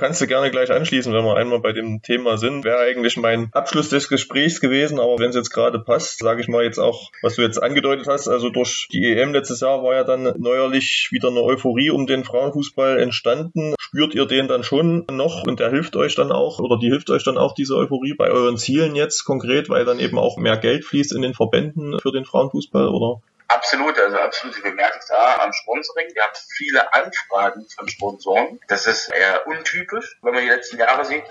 Kannst 0.03 0.21
du 0.21 0.27
gerne 0.27 0.51
gleich 0.51 0.73
anschließen, 0.73 1.13
wenn 1.13 1.25
wir 1.25 1.37
einmal 1.37 1.61
bei 1.61 1.71
dem 1.71 2.03
Thema 2.03 2.37
sind. 2.37 2.65
Wäre 2.65 2.81
eigentlich 2.81 3.17
mein 3.17 3.51
Abschluss 3.53 3.89
des 3.89 4.09
Gesprächs 4.09 4.61
gewesen, 4.61 4.99
aber 4.99 5.17
wenn 5.21 5.31
es 5.31 5.37
jetzt 5.37 5.51
gerade 5.51 5.79
passt, 5.79 6.19
sage 6.19 6.41
ich 6.41 6.49
mal 6.49 6.65
jetzt 6.65 6.81
auch, 6.81 7.13
was 7.23 7.37
du 7.37 7.43
jetzt 7.43 7.63
angedeutet 7.63 8.09
hast. 8.09 8.27
Also 8.27 8.51
durch 8.51 8.89
die 8.91 9.05
EM 9.05 9.33
letztes 9.33 9.61
Jahr 9.61 9.85
war 9.85 9.95
ja 9.95 10.03
dann 10.03 10.35
neuerlich 10.39 11.11
wieder 11.13 11.29
eine 11.29 11.41
Euphorie 11.41 11.91
um 11.91 12.09
den 12.09 12.25
Frauenfußball 12.25 12.99
entstanden. 12.99 13.77
Spürt 13.79 14.17
ihr 14.17 14.27
den 14.27 14.49
dann 14.49 14.65
schon 14.65 15.07
noch 15.09 15.47
und 15.47 15.61
der 15.61 15.71
hilft 15.71 15.95
euch 15.95 16.17
dann 16.17 16.33
auch 16.33 16.59
oder 16.59 16.81
die 16.81 16.89
hilft 16.89 17.09
euch 17.11 17.23
dann 17.23 17.39
auch 17.39 17.55
diese 17.55 17.77
Euphorie 17.77 18.15
bei 18.15 18.29
euren 18.29 18.57
Zielen 18.57 18.97
jetzt 18.97 19.23
konkret, 19.23 19.69
weil 19.69 19.85
dann 19.85 20.01
eben 20.01 20.19
auch 20.19 20.37
mehr 20.37 20.57
Geld 20.57 20.85
fließt 20.85 21.13
in 21.15 21.23
den 21.23 21.35
Verbänden 21.35 22.01
für 22.01 22.11
den 22.11 22.25
Frauenfußball 22.25 22.89
oder? 22.89 23.23
Absolut, 23.53 23.99
also 23.99 24.17
absolut. 24.19 24.57
Da 25.09 25.37
am 25.41 25.53
Sponsoring. 25.53 26.09
Wir 26.15 26.23
haben 26.23 26.33
viele 26.57 26.93
Anfragen 26.95 27.67
von 27.77 27.89
Sponsoren. 27.89 28.61
Das 28.69 28.87
ist 28.87 29.09
eher 29.09 29.47
untypisch, 29.47 30.19
wenn 30.23 30.33
man 30.33 30.43
die 30.43 30.49
letzten 30.49 30.79
Jahre 30.79 31.05
sieht. 31.05 31.25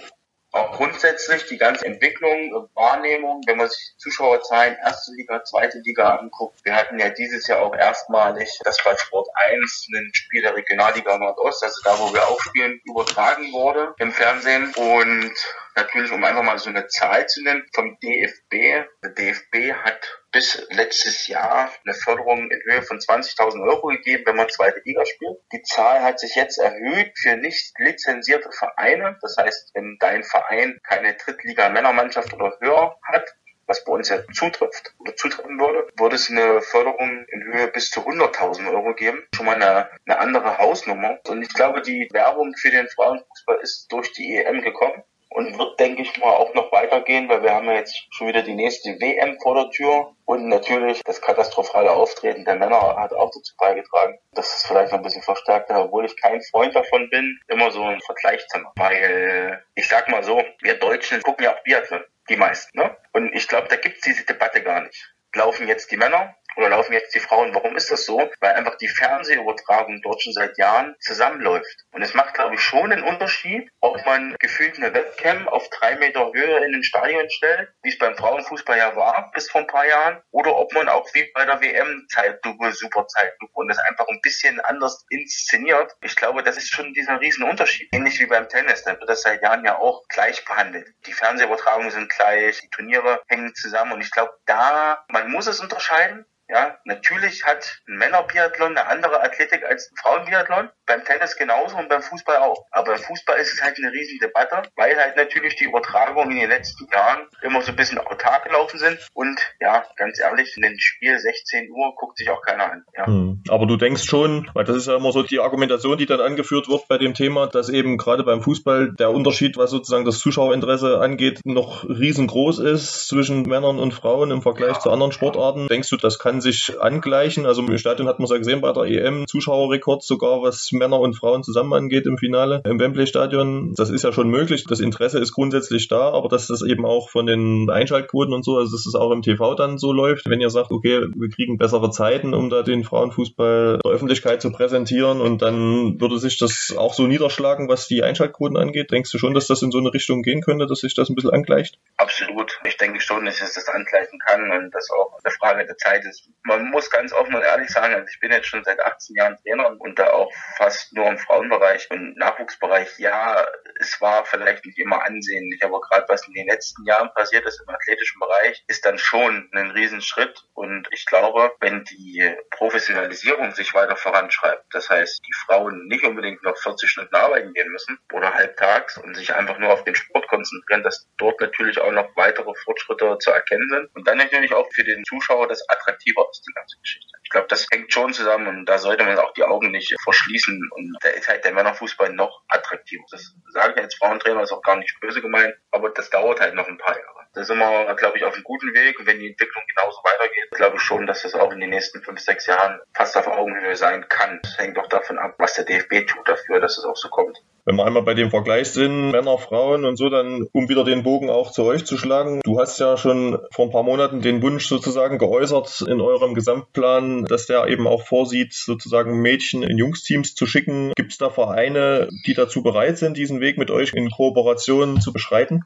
Auch 0.54 0.76
grundsätzlich 0.76 1.46
die 1.46 1.58
ganze 1.58 1.86
Entwicklung, 1.86 2.70
Wahrnehmung, 2.76 3.42
wenn 3.48 3.58
man 3.58 3.70
sich 3.70 3.96
Zuschauerzahlen 3.98 4.76
erste 4.84 5.14
Liga, 5.14 5.44
zweite 5.46 5.80
Liga 5.80 6.18
anguckt. 6.18 6.60
Wir 6.66 6.76
hatten 6.76 7.00
ja 7.00 7.10
dieses 7.10 7.48
Jahr 7.48 7.62
auch 7.62 7.74
erstmalig 7.74 8.60
das 8.66 8.78
bei 8.84 8.96
Sport 8.98 9.30
1 9.34 9.88
ein 9.96 10.12
Spiel 10.14 10.42
der 10.42 10.56
Regionalliga 10.56 11.18
Nordost, 11.18 11.64
also 11.64 11.82
da, 11.86 11.98
wo 11.98 12.14
wir 12.14 12.28
auch 12.28 12.40
spielen, 12.42 12.82
übertragen 12.84 13.54
wurde 13.54 13.96
im 13.98 14.12
Fernsehen. 14.12 14.74
Und 14.76 15.34
natürlich, 15.76 16.12
um 16.12 16.24
einfach 16.24 16.44
mal 16.44 16.60
so 16.60 16.70
eine 16.70 16.86
Zahl 16.88 17.26
zu 17.28 17.42
nennen, 17.44 17.66
vom 17.74 17.98
DFB. 18.00 18.86
Der 19.04 19.12
DFB 19.12 19.74
hat 19.74 20.21
bis 20.32 20.66
letztes 20.70 21.28
Jahr 21.28 21.70
eine 21.84 21.94
Förderung 21.94 22.50
in 22.50 22.62
Höhe 22.64 22.82
von 22.84 23.00
20.000 23.00 23.62
Euro 23.64 23.88
gegeben, 23.88 24.24
wenn 24.26 24.38
man 24.38 24.50
zweite 24.50 24.82
Liga 24.86 25.06
spielt. 25.06 25.38
Die 25.52 25.62
Zahl 25.64 26.02
hat 26.02 26.20
sich 26.20 26.36
jetzt 26.36 26.58
erhöht 26.58 27.12
für 27.18 27.36
nicht 27.36 27.74
lizenzierte 27.78 28.50
Vereine. 28.52 29.18
Das 29.22 29.36
heißt, 29.38 29.72
wenn 29.74 29.98
dein 30.00 30.24
Verein 30.24 30.80
keine 30.88 31.16
Drittliga-Männermannschaft 31.16 32.34
oder 32.34 32.58
höher 32.62 32.98
hat, 33.04 33.36
was 33.68 33.84
bei 33.84 33.94
uns 33.94 34.10
ja 34.10 34.20
zutrifft 34.34 34.94
oder 35.00 35.16
zutreffen 35.16 35.60
würde, 35.60 35.88
würde 35.98 36.16
es 36.16 36.30
eine 36.30 36.62
Förderung 36.62 37.26
in 37.30 37.44
Höhe 37.44 37.68
bis 37.68 37.90
zu 37.90 38.02
100.000 38.02 38.70
Euro 38.72 38.94
geben. 38.96 39.24
Schon 39.36 39.46
mal 39.46 39.56
eine, 39.56 39.90
eine 40.06 40.20
andere 40.20 40.58
Hausnummer. 40.58 41.20
Und 41.28 41.42
ich 41.42 41.54
glaube, 41.54 41.82
die 41.82 42.10
Werbung 42.12 42.54
für 42.56 42.72
den 42.72 42.88
Frauenfußball 42.90 43.60
ist 43.62 43.92
durch 43.92 44.12
die 44.14 44.36
EM 44.36 44.62
gekommen 44.62 45.04
und 45.32 45.58
wird, 45.58 45.80
denke 45.80 46.02
ich 46.02 46.18
mal, 46.18 46.30
auch 46.36 46.54
noch 46.54 46.72
weitergehen, 46.72 47.30
weil 47.30 47.42
wir 47.42 47.54
haben 47.54 47.68
ja 47.68 47.76
jetzt 47.76 48.06
schon 48.12 48.28
wieder 48.28 48.44
die 48.44 48.54
nächste 48.54 48.90
WM 49.00 49.40
vor 49.42 49.56
der 49.56 49.70
Tür 49.70 50.14
und 50.26 50.48
natürlich 50.50 51.02
das 51.04 51.22
katastrophale 51.22 51.92
Auftreten 51.92 52.44
der 52.44 52.56
Männer 52.56 52.98
hat 52.98 53.14
auch 53.14 53.32
dazu 53.34 53.54
beigetragen, 53.58 54.20
dass 54.34 54.58
es 54.58 54.66
vielleicht 54.68 54.92
noch 54.92 55.00
ein 55.00 55.04
bisschen 55.04 55.24
verstärkt 55.24 55.70
hat, 55.70 55.86
obwohl 55.86 56.06
ich 56.06 56.20
kein 56.20 56.42
Freund 56.42 56.76
davon 56.76 57.10
bin, 57.10 57.40
immer 57.48 57.72
so 57.72 57.82
einen 57.82 58.02
Vergleich 58.02 58.46
zu 58.48 58.60
machen. 58.60 58.74
Weil 58.76 59.64
ich 59.76 59.88
sag 59.88 60.10
mal 60.10 60.24
so, 60.24 60.44
wir 60.62 60.76
Deutschen 60.76 61.22
gucken 61.22 61.46
ja 61.46 61.56
auch 61.56 61.64
Biathlon, 61.64 62.04
die 62.30 62.36
meisten, 62.36 62.78
ne? 62.78 62.96
Und 63.14 63.34
ich 63.34 63.48
glaube, 63.48 63.68
da 63.70 63.78
gibt's 63.78 64.02
diese 64.02 64.26
Debatte 64.26 64.62
gar 64.62 64.82
nicht. 64.82 65.14
Laufen 65.34 65.68
jetzt 65.68 65.92
die 65.92 65.98
Männer 65.98 66.36
oder 66.56 66.70
laufen 66.70 66.94
jetzt 66.94 67.14
die 67.16 67.20
Frauen. 67.20 67.54
Warum 67.54 67.76
ist 67.76 67.92
das 67.92 68.06
so? 68.06 68.30
Weil 68.40 68.54
einfach 68.54 68.78
die 68.78 68.88
Fernsehübertragung 68.88 70.02
dort 70.02 70.22
schon 70.22 70.34
seit 70.34 70.58
Jahren 70.58 70.96
zusammenläuft. 71.00 71.86
Und 71.92 72.02
es 72.02 72.14
macht, 72.14 72.34
glaube 72.34 72.56
ich, 72.56 72.62
schon 72.62 72.92
einen 72.92 73.04
Unterschied, 73.04 73.70
ob 73.80 74.06
man 74.06 74.36
gefühlt 74.40 74.78
eine 74.78 74.94
Webcam 74.94 75.48
auf 75.48 75.70
drei 75.70 75.96
Meter 75.96 76.32
Höhe 76.34 76.66
in 76.66 76.72
den 76.72 76.84
Stadion 76.84 77.30
stellt, 77.30 77.70
wie 77.84 77.90
es 77.90 77.98
beim 77.98 78.16
Frauenfußball 78.16 78.78
ja 78.78 78.96
war 78.96 79.32
bis 79.34 79.50
vor 79.50 79.62
ein 79.62 79.68
paar 79.68 79.88
Jahren, 79.88 80.22
oder 80.32 80.56
ob 80.56 80.74
man 80.74 80.90
auch 80.90 81.08
wie 81.14 81.30
bei 81.34 81.46
der 81.46 81.62
WM 81.62 82.08
Zeitlupe, 82.10 82.72
super 82.74 83.08
Zeitlupe 83.08 83.54
und 83.54 83.68
das 83.68 83.80
einfach 83.80 84.08
ein 84.08 84.22
bisschen 84.22 84.60
anders 84.62 85.06
inszeniert. 85.10 85.96
Ich 86.02 86.16
glaube, 86.16 86.44
das 86.44 86.58
ist 86.58 86.74
schon 86.74 86.94
dieser 86.94 87.20
riesen 87.20 87.44
Unterschied. 87.44 87.90
Ähnlich 87.94 88.20
wie 88.20 88.26
beim 88.26 88.50
Tennis, 88.50 88.84
da 88.84 88.92
wird 89.00 89.10
das 89.10 89.22
seit 89.22 89.42
Jahren 89.42 89.66
ja 89.66 89.78
auch 89.78 90.04
gleich 90.10 90.44
behandelt. 90.46 90.88
Die 91.06 91.14
Fernsehübertragungen 91.14 91.92
sind 91.92 92.10
gleich, 92.10 92.60
die 92.62 92.70
Turniere 92.70 93.22
hängen 93.28 93.54
zusammen 93.56 93.94
und 93.94 94.02
ich 94.02 94.12
glaube, 94.12 94.34
da, 94.46 95.04
man 95.10 95.32
muss 95.32 95.48
es 95.48 95.60
unterscheiden, 95.60 96.26
ja, 96.52 96.78
natürlich 96.84 97.46
hat 97.46 97.80
ein 97.88 97.96
Männerbiathlon 97.96 98.78
eine 98.78 98.88
andere 98.88 99.24
Athletik 99.24 99.64
als 99.64 99.90
ein 99.90 99.96
Frauenbiathlon. 99.98 100.70
beim 100.86 101.06
Tennis 101.06 101.38
genauso 101.38 101.78
und 101.78 101.88
beim 101.88 102.02
Fußball 102.02 102.38
auch. 102.38 102.66
Aber 102.72 102.92
beim 102.92 103.00
Fußball 103.00 103.40
ist 103.40 103.54
es 103.54 103.64
halt 103.64 103.78
eine 103.78 103.94
riesige 103.94 104.28
Debatte, 104.28 104.64
weil 104.76 104.98
halt 104.98 105.16
natürlich 105.16 105.56
die 105.56 105.64
Übertragungen 105.64 106.32
in 106.32 106.42
den 106.42 106.50
letzten 106.50 106.86
Jahren 106.92 107.28
immer 107.42 107.62
so 107.62 107.72
ein 107.72 107.78
bisschen 107.78 107.98
autark 107.98 108.44
gelaufen 108.44 108.78
sind. 108.78 109.00
Und 109.14 109.40
ja, 109.62 109.86
ganz 109.96 110.20
ehrlich, 110.20 110.54
in 110.58 110.64
dem 110.64 110.78
Spiel 110.78 111.18
16 111.18 111.72
Uhr 111.72 111.94
guckt 111.96 112.18
sich 112.18 112.30
auch 112.30 112.42
keiner 112.42 112.70
an. 112.70 112.84
Ja. 112.98 113.06
Hm. 113.06 113.44
Aber 113.48 113.66
du 113.66 113.78
denkst 113.78 114.04
schon, 114.04 114.50
weil 114.54 114.66
das 114.66 114.76
ist 114.76 114.88
ja 114.88 114.98
immer 114.98 115.14
so 115.14 115.24
die 115.24 115.40
Argumentation, 115.40 115.98
die 115.98 116.06
dann 116.06 116.20
angeführt 116.20 116.68
wird 116.68 116.90
bei 116.90 116.98
dem 116.98 117.14
Thema, 117.14 117.48
dass 117.48 117.70
eben 117.70 117.98
gerade 117.98 118.26
beim 118.26 118.42
Fußball 118.42 118.92
der 118.92 119.12
Unterschied, 119.12 119.56
was 119.56 119.72
sozusagen 119.72 120.04
das 120.04 120.20
Zuschauerinteresse 120.20 121.00
angeht, 121.00 121.40
noch 121.46 121.86
riesengroß 121.86 122.60
ist 122.60 123.08
zwischen 123.08 123.44
Männern 123.44 123.80
und 123.80 123.94
Frauen 123.94 124.32
im 124.32 124.42
Vergleich 124.42 124.74
ja. 124.74 124.80
zu 124.80 124.92
anderen 124.92 125.14
Sportarten. 125.14 125.68
Denkst 125.68 125.90
du, 125.90 125.96
das 125.96 126.20
kann 126.20 126.41
sich 126.42 126.80
angleichen? 126.80 127.46
Also 127.46 127.62
im 127.62 127.78
Stadion 127.78 128.08
hat 128.08 128.20
man 128.20 128.26
es 128.26 128.32
ja 128.32 128.38
gesehen 128.38 128.62
bei 128.62 128.72
der 128.72 128.84
EM, 128.84 129.28
Zuschauerrekord 129.28 130.04
sogar, 130.04 130.42
was 130.42 130.72
Männer 130.72 131.00
und 131.00 131.16
Frauen 131.16 131.44
zusammen 131.44 131.74
angeht 131.74 132.06
im 132.06 132.18
Finale 132.18 132.62
im 132.66 132.80
Wembley 132.80 133.08
Stadion. 133.08 133.74
Das 133.76 133.90
ist 133.90 134.04
ja 134.04 134.12
schon 134.12 134.30
möglich. 134.30 134.66
Das 134.68 134.80
Interesse 134.80 135.20
ist 135.20 135.34
grundsätzlich 135.34 135.88
da, 135.88 136.12
aber 136.12 136.30
dass 136.30 136.48
das 136.48 136.62
eben 136.62 136.86
auch 136.86 137.10
von 137.10 137.26
den 137.26 137.70
Einschaltquoten 137.70 138.34
und 138.34 138.44
so, 138.44 138.58
also 138.58 138.76
dass 138.76 138.86
es 138.86 138.96
auch 138.96 139.12
im 139.12 139.22
TV 139.22 139.56
dann 139.56 139.78
so 139.78 139.92
läuft, 139.92 140.30
wenn 140.30 140.42
ihr 140.42 140.50
sagt, 140.50 140.72
okay, 140.72 141.08
wir 141.14 141.30
kriegen 141.30 141.58
bessere 141.58 141.92
Zeiten, 141.92 142.34
um 142.34 142.50
da 142.50 142.64
den 142.64 142.84
Frauenfußball 142.84 143.80
der 143.84 143.92
Öffentlichkeit 143.92 144.42
zu 144.42 144.52
präsentieren 144.52 145.22
und 145.22 145.42
dann 145.42 146.00
würde 146.00 146.18
sich 146.18 146.38
das 146.38 146.74
auch 146.78 146.94
so 146.94 147.08
niederschlagen, 147.08 147.70
was 147.70 147.88
die 147.88 148.04
Einschaltquoten 148.04 148.58
angeht. 148.58 148.92
Denkst 148.92 149.12
du 149.12 149.18
schon, 149.18 149.34
dass 149.34 149.48
das 149.48 149.62
in 149.62 149.72
so 149.72 149.78
eine 149.78 149.94
Richtung 149.94 150.22
gehen 150.24 150.42
könnte, 150.42 150.68
dass 150.68 150.80
sich 150.80 150.96
das 150.96 151.10
ein 151.10 151.16
bisschen 151.16 151.32
angleicht? 151.32 151.78
Absolut. 151.98 152.60
Ich 152.66 152.78
denke 152.78 153.00
schon, 153.00 153.26
dass 153.26 153.42
es 153.42 153.54
das 153.54 153.68
angleichen 153.68 154.20
kann 154.20 154.52
und 154.52 154.72
das 154.74 154.90
auch 154.90 155.20
eine 155.24 155.32
Frage 155.32 155.66
der 155.66 155.78
Zeit 155.78 156.04
ist. 156.06 156.30
Man 156.44 156.70
muss 156.72 156.90
ganz 156.90 157.14
offen 157.14 157.36
und 157.36 157.42
ehrlich 157.42 157.70
sagen, 157.70 157.94
also 157.94 158.08
ich 158.08 158.20
bin 158.20 158.32
jetzt 158.32 158.48
schon 158.48 158.64
seit 158.64 158.80
18 158.80 159.16
Jahren 159.16 159.38
Trainer 159.38 159.76
und 159.80 160.00
da 160.00 160.12
auch 160.12 160.32
fast 160.58 160.94
nur 160.94 161.08
im 161.08 161.18
Frauenbereich 161.18 161.90
und 161.92 162.18
Nachwuchsbereich. 162.18 162.98
Ja, 162.98 163.46
es 163.80 164.00
war 164.02 164.26
vielleicht 164.26 164.66
nicht 164.66 164.80
immer 164.80 165.04
ansehnlich, 165.06 165.64
aber 165.64 165.82
gerade 165.82 166.06
was 166.08 166.28
in 166.28 166.34
den 166.34 166.48
letzten 166.48 166.86
Jahren 166.86 167.14
passiert 167.14 167.46
ist 167.46 167.62
im 167.62 167.74
athletischen 167.74 168.20
Bereich, 168.20 168.64
ist 168.68 168.86
dann 168.86 168.98
schon 168.98 169.50
ein 169.54 169.72
Riesenschritt 169.72 170.44
und 170.54 170.88
ich 170.92 171.06
glaube, 171.06 171.52
wenn 171.60 171.84
die 171.86 172.36
Professionalisierung 172.52 173.54
sich 173.54 173.74
weiter 173.74 173.96
voranschreibt, 173.96 174.66
das 174.72 174.90
heißt, 174.90 175.22
die 175.26 175.34
Frauen 175.46 175.88
nicht 175.88 176.04
unbedingt 176.04 176.44
noch 176.44 176.58
40 176.58 176.90
Stunden 176.90 177.16
arbeiten 177.16 177.54
gehen 177.54 177.70
müssen 177.70 178.00
oder 178.14 178.34
halbtags 178.34 178.98
und 178.98 179.16
sich 179.16 179.34
einfach 179.34 179.58
nur 179.58 179.72
auf 179.72 179.84
den 179.84 179.96
Sport 179.96 180.28
konzentrieren, 180.28 180.84
dass 180.84 181.08
dort 181.18 181.40
natürlich 181.42 181.80
auch 181.80 181.92
noch 181.92 182.16
weitere 182.16 182.54
Fortschritte 182.64 183.18
zu 183.20 183.32
erkennen 183.32 183.70
sind 183.70 183.96
und 183.96 184.08
dann 184.08 184.18
natürlich 184.18 184.54
auch 184.54 184.68
für 184.74 184.84
den 184.84 185.04
Zuschauer 185.06 185.48
das 185.48 185.68
attraktiver 185.70 186.21
ist, 186.32 186.46
die 186.48 186.54
ganze 186.54 186.78
Geschichte. 186.80 187.08
Ich 187.24 187.30
glaube, 187.30 187.48
das 187.48 187.66
hängt 187.72 187.92
schon 187.94 188.14
zusammen 188.14 188.48
und 188.48 188.66
da 188.66 188.78
sollte 188.78 189.04
man 189.04 189.18
auch 189.18 189.34
die 189.34 189.44
Augen 189.44 189.72
nicht 189.72 189.96
verschließen 190.04 190.70
und 190.76 190.98
da 191.02 191.10
ist 191.10 191.28
halt 191.28 191.46
der 191.46 191.54
Männerfußball 191.54 192.12
noch 192.14 192.44
attraktiver. 192.50 193.04
Das 193.10 193.34
sage 193.54 193.74
ich 193.76 193.82
als 193.82 193.96
Frauentrainer, 193.96 194.44
ist 194.44 194.52
auch 194.52 194.62
gar 194.62 194.76
nicht 194.76 195.00
böse 195.00 195.22
gemeint, 195.22 195.56
aber 195.72 195.90
das 195.90 196.10
dauert 196.10 196.42
halt 196.42 196.56
noch 196.56 196.68
ein 196.68 196.78
paar 196.78 196.98
Jahre. 196.98 197.21
Da 197.34 197.46
sind 197.46 197.60
wir, 197.60 197.96
glaube 197.96 198.18
ich, 198.18 198.26
auf 198.26 198.34
einem 198.34 198.44
guten 198.44 198.74
Weg. 198.74 199.00
Und 199.00 199.08
wenn 199.08 199.20
die 199.20 199.30
Entwicklung 199.30 199.64
genauso 199.74 200.00
weitergeht, 200.04 200.52
glaube 200.52 200.76
ich 200.76 200.82
schon, 200.82 201.08
dass 201.08 201.24
das 201.24 201.34
auch 201.34 201.52
in 201.52 201.62
den 201.62 201.70
nächsten 201.70 202.02
fünf, 202.02 202.20
sechs 202.20 202.46
Jahren 202.46 202.80
fast 202.94 203.16
auf 203.16 203.28
Augenhöhe 203.28 203.76
sein 203.76 204.06
kann. 204.10 204.40
Das 204.44 204.58
hängt 204.58 204.78
doch 204.78 204.88
davon 204.88 205.18
ab, 205.18 205.36
was 205.38 205.54
der 205.54 205.64
DFB 205.64 206.08
tut 206.08 206.28
dafür, 206.28 206.60
dass 206.60 206.78
es 206.78 206.84
auch 206.84 206.98
so 206.98 207.08
kommt. 207.08 207.42
Wenn 207.64 207.76
wir 207.76 207.86
einmal 207.86 208.02
bei 208.02 208.16
dem 208.16 208.32
Vergleich 208.32 208.72
sind, 208.72 209.12
Männer, 209.12 209.38
Frauen 209.38 209.86
und 209.86 209.96
so, 209.96 210.10
dann, 210.10 210.48
um 210.52 210.68
wieder 210.68 210.84
den 210.84 211.04
Bogen 211.04 211.30
auch 211.30 211.52
zu 211.52 211.64
euch 211.64 211.86
zu 211.86 211.96
schlagen. 211.96 212.42
Du 212.44 212.60
hast 212.60 212.80
ja 212.80 212.98
schon 212.98 213.38
vor 213.54 213.66
ein 213.66 213.72
paar 213.72 213.84
Monaten 213.84 214.22
den 214.22 214.42
Wunsch 214.42 214.68
sozusagen 214.68 215.20
geäußert 215.20 215.82
in 215.88 216.02
eurem 216.02 216.34
Gesamtplan, 216.34 217.26
dass 217.26 217.46
der 217.46 217.68
eben 217.68 217.88
auch 217.88 218.06
vorsieht, 218.06 218.54
sozusagen 218.54 219.22
Mädchen 219.22 219.64
in 219.64 219.78
Jungsteams 219.78 220.34
zu 220.34 220.48
schicken. 220.48 220.92
Gibt 220.96 221.12
es 221.12 221.18
da 221.20 221.30
Vereine, 221.30 222.10
die 222.26 222.34
dazu 222.34 222.64
bereit 222.64 222.98
sind, 222.98 223.16
diesen 223.16 223.40
Weg 223.40 223.58
mit 223.58 223.70
euch 223.70 223.94
in 223.94 224.10
Kooperation 224.10 225.00
zu 225.00 225.14
beschreiten? 225.14 225.64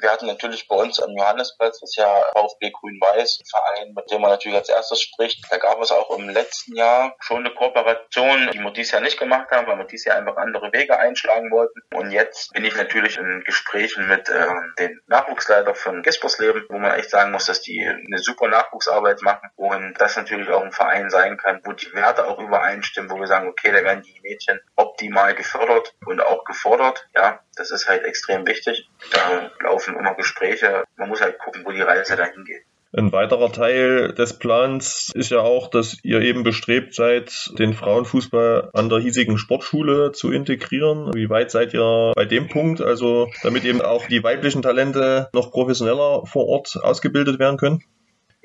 Wir 0.00 0.10
hatten 0.10 0.26
natürlich 0.26 0.68
bei 0.68 0.76
uns 0.76 1.00
am 1.00 1.10
Johannesplatz, 1.16 1.80
das 1.80 1.90
ist 1.90 1.96
ja 1.96 2.22
VfB 2.32 2.70
Grün-Weiß, 2.70 3.40
ein 3.40 3.46
Verein, 3.46 3.94
mit 3.94 4.10
dem 4.10 4.20
man 4.20 4.30
natürlich 4.30 4.58
als 4.58 4.68
erstes 4.68 5.00
spricht. 5.00 5.44
Da 5.50 5.56
gab 5.56 5.80
es 5.80 5.90
auch 5.90 6.16
im 6.18 6.28
letzten 6.28 6.76
Jahr 6.76 7.14
schon 7.20 7.38
eine 7.38 7.54
Kooperation, 7.54 8.50
die 8.52 8.58
wir 8.58 8.70
dieses 8.72 8.92
Jahr 8.92 9.00
nicht 9.00 9.18
gemacht 9.18 9.50
haben, 9.50 9.66
weil 9.66 9.78
wir 9.78 9.84
dieses 9.86 10.06
Jahr 10.06 10.18
einfach 10.18 10.36
andere 10.36 10.70
Wege 10.72 10.98
einschlagen 10.98 11.50
wollten. 11.50 11.80
Und 11.94 12.10
jetzt 12.10 12.52
bin 12.52 12.64
ich 12.64 12.76
natürlich 12.76 13.16
in 13.16 13.42
Gesprächen 13.44 14.06
mit 14.06 14.28
äh, 14.28 14.46
den 14.78 15.00
Nachwuchsleiter 15.06 15.74
von 15.74 16.02
Gispersleben, 16.02 16.66
wo 16.68 16.78
man 16.78 16.92
echt 16.92 17.10
sagen 17.10 17.32
muss, 17.32 17.46
dass 17.46 17.62
die 17.62 17.80
eine 17.80 18.18
super 18.18 18.48
Nachwuchsarbeit 18.48 19.22
machen 19.22 19.48
und 19.56 19.94
das 19.98 20.16
natürlich 20.16 20.48
auch 20.50 20.62
ein 20.62 20.72
Verein 20.72 21.10
sein 21.10 21.36
kann, 21.38 21.60
wo 21.64 21.72
die 21.72 21.92
Werte 21.94 22.26
auch 22.26 22.38
übereinstimmen, 22.38 23.10
wo 23.10 23.18
wir 23.18 23.26
sagen, 23.26 23.48
okay, 23.48 23.72
da 23.72 23.82
werden 23.82 24.02
die 24.02 24.20
Mädchen 24.22 24.60
optimal 24.74 25.34
gefördert 25.34 25.94
und 26.04 26.20
auch 26.20 26.44
gefordert. 26.44 27.06
Ja, 27.14 27.40
das 27.56 27.70
ist 27.70 27.88
halt 27.88 28.04
extrem 28.04 28.46
wichtig. 28.46 28.88
Da 29.10 29.50
laufen 29.60 29.96
immer 29.96 30.14
Gespräche. 30.14 30.84
Man 30.96 31.08
muss 31.08 31.20
halt 31.20 31.38
gucken, 31.38 31.62
wo 31.64 31.72
die 31.72 31.80
Reise 31.80 32.16
dahin 32.16 32.44
geht. 32.44 32.62
Ein 32.96 33.12
weiterer 33.12 33.52
Teil 33.52 34.14
des 34.14 34.38
Plans 34.38 35.10
ist 35.14 35.30
ja 35.30 35.40
auch, 35.40 35.68
dass 35.68 36.02
ihr 36.02 36.22
eben 36.22 36.44
bestrebt 36.44 36.94
seid, 36.94 37.50
den 37.58 37.74
Frauenfußball 37.74 38.70
an 38.72 38.88
der 38.88 39.00
hiesigen 39.00 39.36
Sportschule 39.36 40.12
zu 40.12 40.30
integrieren. 40.32 41.12
Wie 41.12 41.28
weit 41.28 41.50
seid 41.50 41.74
ihr 41.74 42.12
bei 42.14 42.24
dem 42.24 42.48
Punkt? 42.48 42.80
Also, 42.80 43.28
damit 43.42 43.64
eben 43.64 43.82
auch 43.82 44.06
die 44.06 44.22
weiblichen 44.22 44.62
Talente 44.62 45.28
noch 45.34 45.50
professioneller 45.50 46.24
vor 46.24 46.46
Ort 46.46 46.78
ausgebildet 46.80 47.38
werden 47.38 47.58
können? 47.58 47.82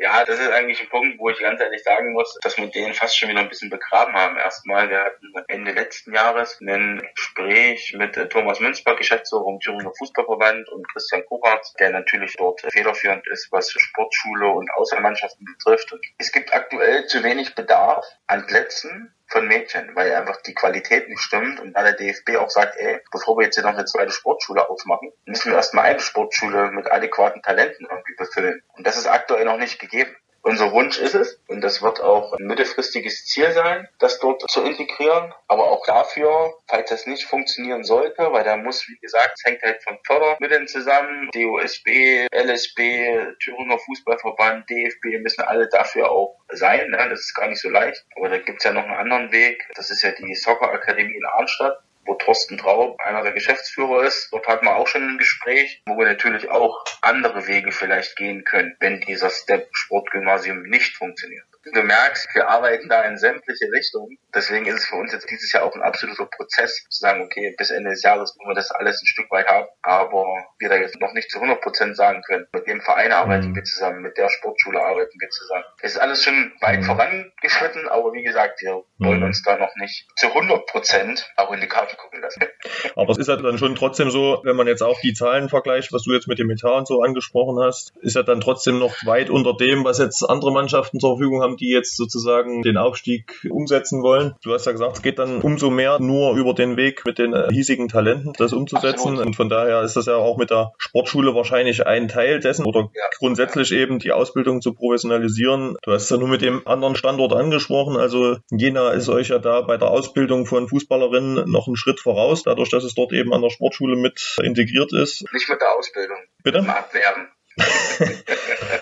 Ja, 0.02 0.26
das 0.26 0.40
ist 0.40 0.50
eigentlich 0.50 0.82
ein 0.82 0.90
Punkt, 0.90 1.20
wo 1.20 1.30
ich 1.30 1.38
ganz 1.38 1.62
ehrlich 1.62 1.84
sagen 1.84 2.14
muss, 2.14 2.36
dass 2.42 2.58
wir 2.58 2.66
den 2.66 2.92
fast 2.96 3.16
schon 3.16 3.30
wieder 3.30 3.42
ein 3.42 3.50
bisschen 3.50 3.70
begraben 3.70 4.16
haben. 4.16 4.36
Erstmal, 4.36 4.90
wir 4.90 4.98
hatten 4.98 5.32
Ende 5.48 5.74
letzten 5.74 6.16
Jahres 6.16 6.60
ein 6.60 7.08
Gespräch 7.14 7.94
mit 7.96 8.18
äh, 8.18 8.28
Thomas 8.28 8.60
Münzberg, 8.60 8.98
Geschäftsführer 8.98 9.48
im 9.48 9.60
Thüringer 9.60 9.92
Fußballverband 9.96 10.70
und 10.70 10.92
Christian 10.92 11.24
Kuratz, 11.28 11.74
der 11.74 11.92
natürlich 11.92 12.36
dort 12.36 12.62
federführend 12.62 13.28
ist, 13.28 13.52
was 13.52 13.70
Sportschule 13.70 14.48
und 14.48 14.72
Außermannschaften 14.72 15.46
betrifft. 15.46 15.94
Und 15.94 16.04
es 16.18 16.32
gibt 16.32 16.52
aktuell 16.52 17.06
zu 17.06 17.24
wenig 17.24 17.54
Bedarf 17.54 18.04
an 18.26 18.48
Plätzen 18.48 19.14
von 19.32 19.48
Mädchen, 19.48 19.96
weil 19.96 20.14
einfach 20.14 20.42
die 20.42 20.54
Qualität 20.54 21.08
nicht 21.08 21.22
stimmt 21.22 21.60
und 21.60 21.74
da 21.74 21.84
der 21.84 21.94
DFB 21.94 22.38
auch 22.38 22.50
sagt, 22.50 22.76
ey, 22.78 23.00
bevor 23.12 23.38
wir 23.38 23.46
jetzt 23.46 23.56
hier 23.56 23.64
noch 23.64 23.74
eine 23.74 23.86
zweite 23.86 24.12
Sportschule 24.12 24.70
aufmachen, 24.70 25.12
müssen 25.26 25.52
wir 25.52 25.58
erstmal 25.58 25.86
eine 25.86 26.00
Sportschule 26.00 26.72
mit 26.72 26.92
adäquaten 26.92 27.42
Talenten 27.42 27.88
irgendwie 27.90 28.16
befüllen. 28.16 28.62
Und 28.74 28.86
das 28.86 28.98
ist 28.98 29.08
aktuell 29.08 29.46
noch 29.46 29.58
nicht 29.58 29.80
gegeben. 29.80 30.16
Unser 30.44 30.72
Wunsch 30.72 30.98
ist 30.98 31.14
es, 31.14 31.40
und 31.48 31.62
das 31.62 31.84
wird 31.84 32.02
auch 32.02 32.34
ein 32.34 32.48
mittelfristiges 32.48 33.26
Ziel 33.26 33.52
sein, 33.52 33.88
das 34.00 34.20
dort 34.20 34.50
zu 34.50 34.64
integrieren. 34.64 35.34
Aber 35.48 35.70
auch 35.70 35.86
dafür, 35.86 36.56
falls 36.68 36.90
das 36.90 37.06
nicht 37.06 37.26
funktionieren 37.26 37.84
sollte, 37.84 38.32
weil 38.32 38.44
da 38.44 38.58
muss, 38.58 38.88
wie 38.88 38.98
gesagt, 38.98 39.34
es 39.36 39.46
hängt 39.46 39.62
halt 39.62 39.84
von 39.84 40.00
Fördermitteln 40.04 40.68
zusammen, 40.68 41.30
DOSB, 41.34 42.28
LSB, 42.34 43.36
Thüringer 43.40 43.78
Fußballverband, 43.78 44.70
DFB, 44.70 45.22
müssen 45.22 45.42
alle 45.42 45.70
dafür 45.70 46.10
auch 46.10 46.40
sein. 46.50 46.90
Ne? 46.90 47.08
Das 47.10 47.20
ist 47.20 47.36
gar 47.36 47.48
nicht 47.48 47.62
so 47.62 47.70
leicht. 47.70 48.04
Aber 48.16 48.30
da 48.30 48.40
gibt's 48.40 48.64
ja 48.64 48.74
noch 48.74 48.84
einen 48.84 48.98
anderen 48.98 49.32
Weg. 49.32 49.68
Das 49.76 49.92
ist 49.92 50.02
ja 50.02 50.12
die 50.12 50.34
Soccer 50.34 50.72
Akademie 50.72 51.16
in 51.16 51.26
Arnstadt 51.26 51.84
wo 52.12 52.16
Thorsten 52.16 52.58
Traub 52.58 53.00
einer 53.00 53.24
der 53.24 53.32
Geschäftsführer 53.32 54.04
ist. 54.04 54.34
Dort 54.34 54.46
hatten 54.46 54.66
wir 54.66 54.76
auch 54.76 54.88
schon 54.88 55.04
ein 55.04 55.18
Gespräch, 55.18 55.82
wo 55.86 55.98
wir 55.98 56.06
natürlich 56.06 56.50
auch 56.50 56.84
andere 57.02 57.48
Wege 57.48 57.72
vielleicht 57.72 58.18
gehen 58.18 58.44
können, 58.44 58.76
wenn 58.82 59.00
dieser 59.00 59.30
Step 59.30 59.70
Sportgymnasium 59.72 60.64
nicht 60.64 60.98
funktioniert. 60.98 61.46
Du 61.64 61.84
merkst, 61.84 62.28
wir 62.34 62.48
arbeiten 62.48 62.90
da 62.90 63.04
in 63.04 63.18
sämtliche 63.18 63.66
Richtungen. 63.72 64.18
Deswegen 64.34 64.66
ist 64.66 64.80
es 64.80 64.86
für 64.86 64.96
uns 64.96 65.14
jetzt 65.14 65.30
dieses 65.30 65.52
Jahr 65.52 65.64
auch 65.64 65.76
ein 65.76 65.84
absoluter 65.84 66.26
Prozess, 66.26 66.84
zu 66.90 67.00
sagen, 67.00 67.22
okay, 67.22 67.54
bis 67.56 67.70
Ende 67.70 67.92
des 67.92 68.02
Jahres 68.02 68.36
wollen 68.38 68.50
wir 68.50 68.56
das 68.56 68.72
alles 68.72 69.02
ein 69.02 69.06
Stück 69.06 69.30
weit 69.30 69.48
haben. 69.48 69.68
Aber 69.84 70.26
wir 70.58 70.70
da 70.70 70.76
jetzt 70.78 71.00
noch 71.00 71.14
nicht 71.14 71.30
zu 71.30 71.38
100 71.38 71.62
Prozent 71.62 71.96
sagen 71.96 72.24
können, 72.24 72.48
mit 72.52 72.66
dem 72.66 72.82
Verein 72.82 73.12
arbeiten 73.12 73.50
mhm. 73.50 73.56
wir 73.56 73.64
zusammen, 73.64 74.02
mit 74.02 74.18
der 74.18 74.30
Sportschule 74.30 74.82
arbeiten 74.82 75.20
wir 75.20 75.30
zusammen. 75.30 75.64
Es 75.82 75.94
ist 75.94 75.98
alles 76.00 76.24
schon 76.24 76.52
weit 76.62 76.80
mhm. 76.80 76.86
vorangeschritten, 76.86 77.88
aber 77.90 78.14
wie 78.14 78.24
gesagt, 78.24 78.62
wir 78.62 78.84
mhm. 78.98 79.06
wollen 79.06 79.24
uns 79.24 79.44
da 79.44 79.58
noch 79.58 79.76
nicht 79.76 80.08
zu 80.16 80.28
100 80.28 80.66
Prozent 80.66 81.30
auch 81.38 81.52
in 81.52 81.62
die 81.62 81.68
Karte 81.68 81.96
gucken 81.96 82.22
lassen. 82.22 82.42
Aber 82.96 83.12
es 83.12 83.18
ist 83.18 83.28
ja 83.28 83.36
dann 83.36 83.58
schon 83.58 83.76
trotzdem 83.76 84.10
so, 84.10 84.42
wenn 84.44 84.56
man 84.56 84.68
jetzt 84.68 84.82
auch 84.82 85.00
die 85.00 85.14
Zahlen 85.14 85.50
vergleicht, 85.50 85.94
was 85.94 86.04
du 86.04 86.14
jetzt 86.14 86.28
mit 86.28 86.40
dem 86.40 86.50
Etat 86.50 86.78
und 86.78 86.88
so 86.88 87.02
angesprochen 87.02 87.64
hast, 87.64 87.94
ist 88.02 88.16
ja 88.16 88.24
dann 88.24 88.42
trotzdem 88.42 88.80
noch 88.80 88.94
weit 89.06 89.30
unter 89.30 89.56
dem, 89.56 89.84
was 89.84 90.00
jetzt 90.00 90.24
andere 90.24 90.52
Mannschaften 90.52 91.00
zur 91.00 91.18
Verfügung 91.18 91.42
haben 91.42 91.51
haben, 91.52 91.58
die 91.58 91.70
jetzt 91.70 91.98
sozusagen 91.98 92.62
den 92.62 92.78
Aufstieg 92.78 93.46
umsetzen 93.50 94.02
wollen. 94.02 94.36
Du 94.44 94.54
hast 94.54 94.66
ja 94.66 94.72
gesagt, 94.72 94.98
es 94.98 95.02
geht 95.02 95.20
dann 95.20 95.42
umso 95.42 95.70
mehr 95.70 96.00
nur 96.00 96.36
über 96.36 96.54
den 96.54 96.78
Weg 96.78 97.06
mit 97.06 97.18
den 97.18 97.34
äh, 97.34 97.50
hiesigen 97.52 97.88
Talenten, 97.88 98.34
das 98.38 98.54
umzusetzen. 98.54 99.10
Absolut. 99.10 99.26
Und 99.26 99.36
von 99.36 99.50
daher 99.50 99.82
ist 99.82 99.96
das 99.96 100.06
ja 100.06 100.16
auch 100.16 100.38
mit 100.38 100.50
der 100.50 100.74
Sportschule 100.78 101.36
wahrscheinlich 101.36 101.86
ein 101.86 102.08
Teil 102.08 102.40
dessen 102.40 102.66
oder 102.66 102.90
ja. 102.94 103.04
grundsätzlich 103.18 103.72
eben 103.72 104.00
die 104.00 104.12
Ausbildung 104.12 104.62
zu 104.62 104.74
professionalisieren. 104.74 105.76
Du 105.84 105.92
hast 105.92 106.10
ja 106.10 106.18
nur 106.18 106.28
mit 106.28 106.42
dem 106.42 106.66
anderen 106.68 106.96
Standort 106.96 107.34
angesprochen. 107.34 107.98
Also 107.98 108.38
Jena 108.50 108.92
ist 108.92 109.10
euch 109.10 109.30
ja 109.30 109.40
da 109.40 109.62
bei 109.62 109.78
der 109.78 109.90
Ausbildung 109.90 110.46
von 110.46 110.68
Fußballerinnen 110.68 111.50
noch 111.50 111.68
einen 111.68 111.76
Schritt 111.76 112.00
voraus, 112.00 112.44
dadurch, 112.44 112.70
dass 112.70 112.84
es 112.84 112.96
dort 112.96 113.14
eben 113.14 113.34
an 113.34 113.42
der 113.42 113.50
Sportschule 113.50 113.96
mit 113.96 114.38
integriert 114.44 114.94
ist. 114.94 115.26
Nicht 115.34 115.50
mit 115.50 115.62
der 115.62 115.72
Ausbildung. 115.76 116.18
Bitte? 116.44 116.60
Abwerben. 116.60 117.28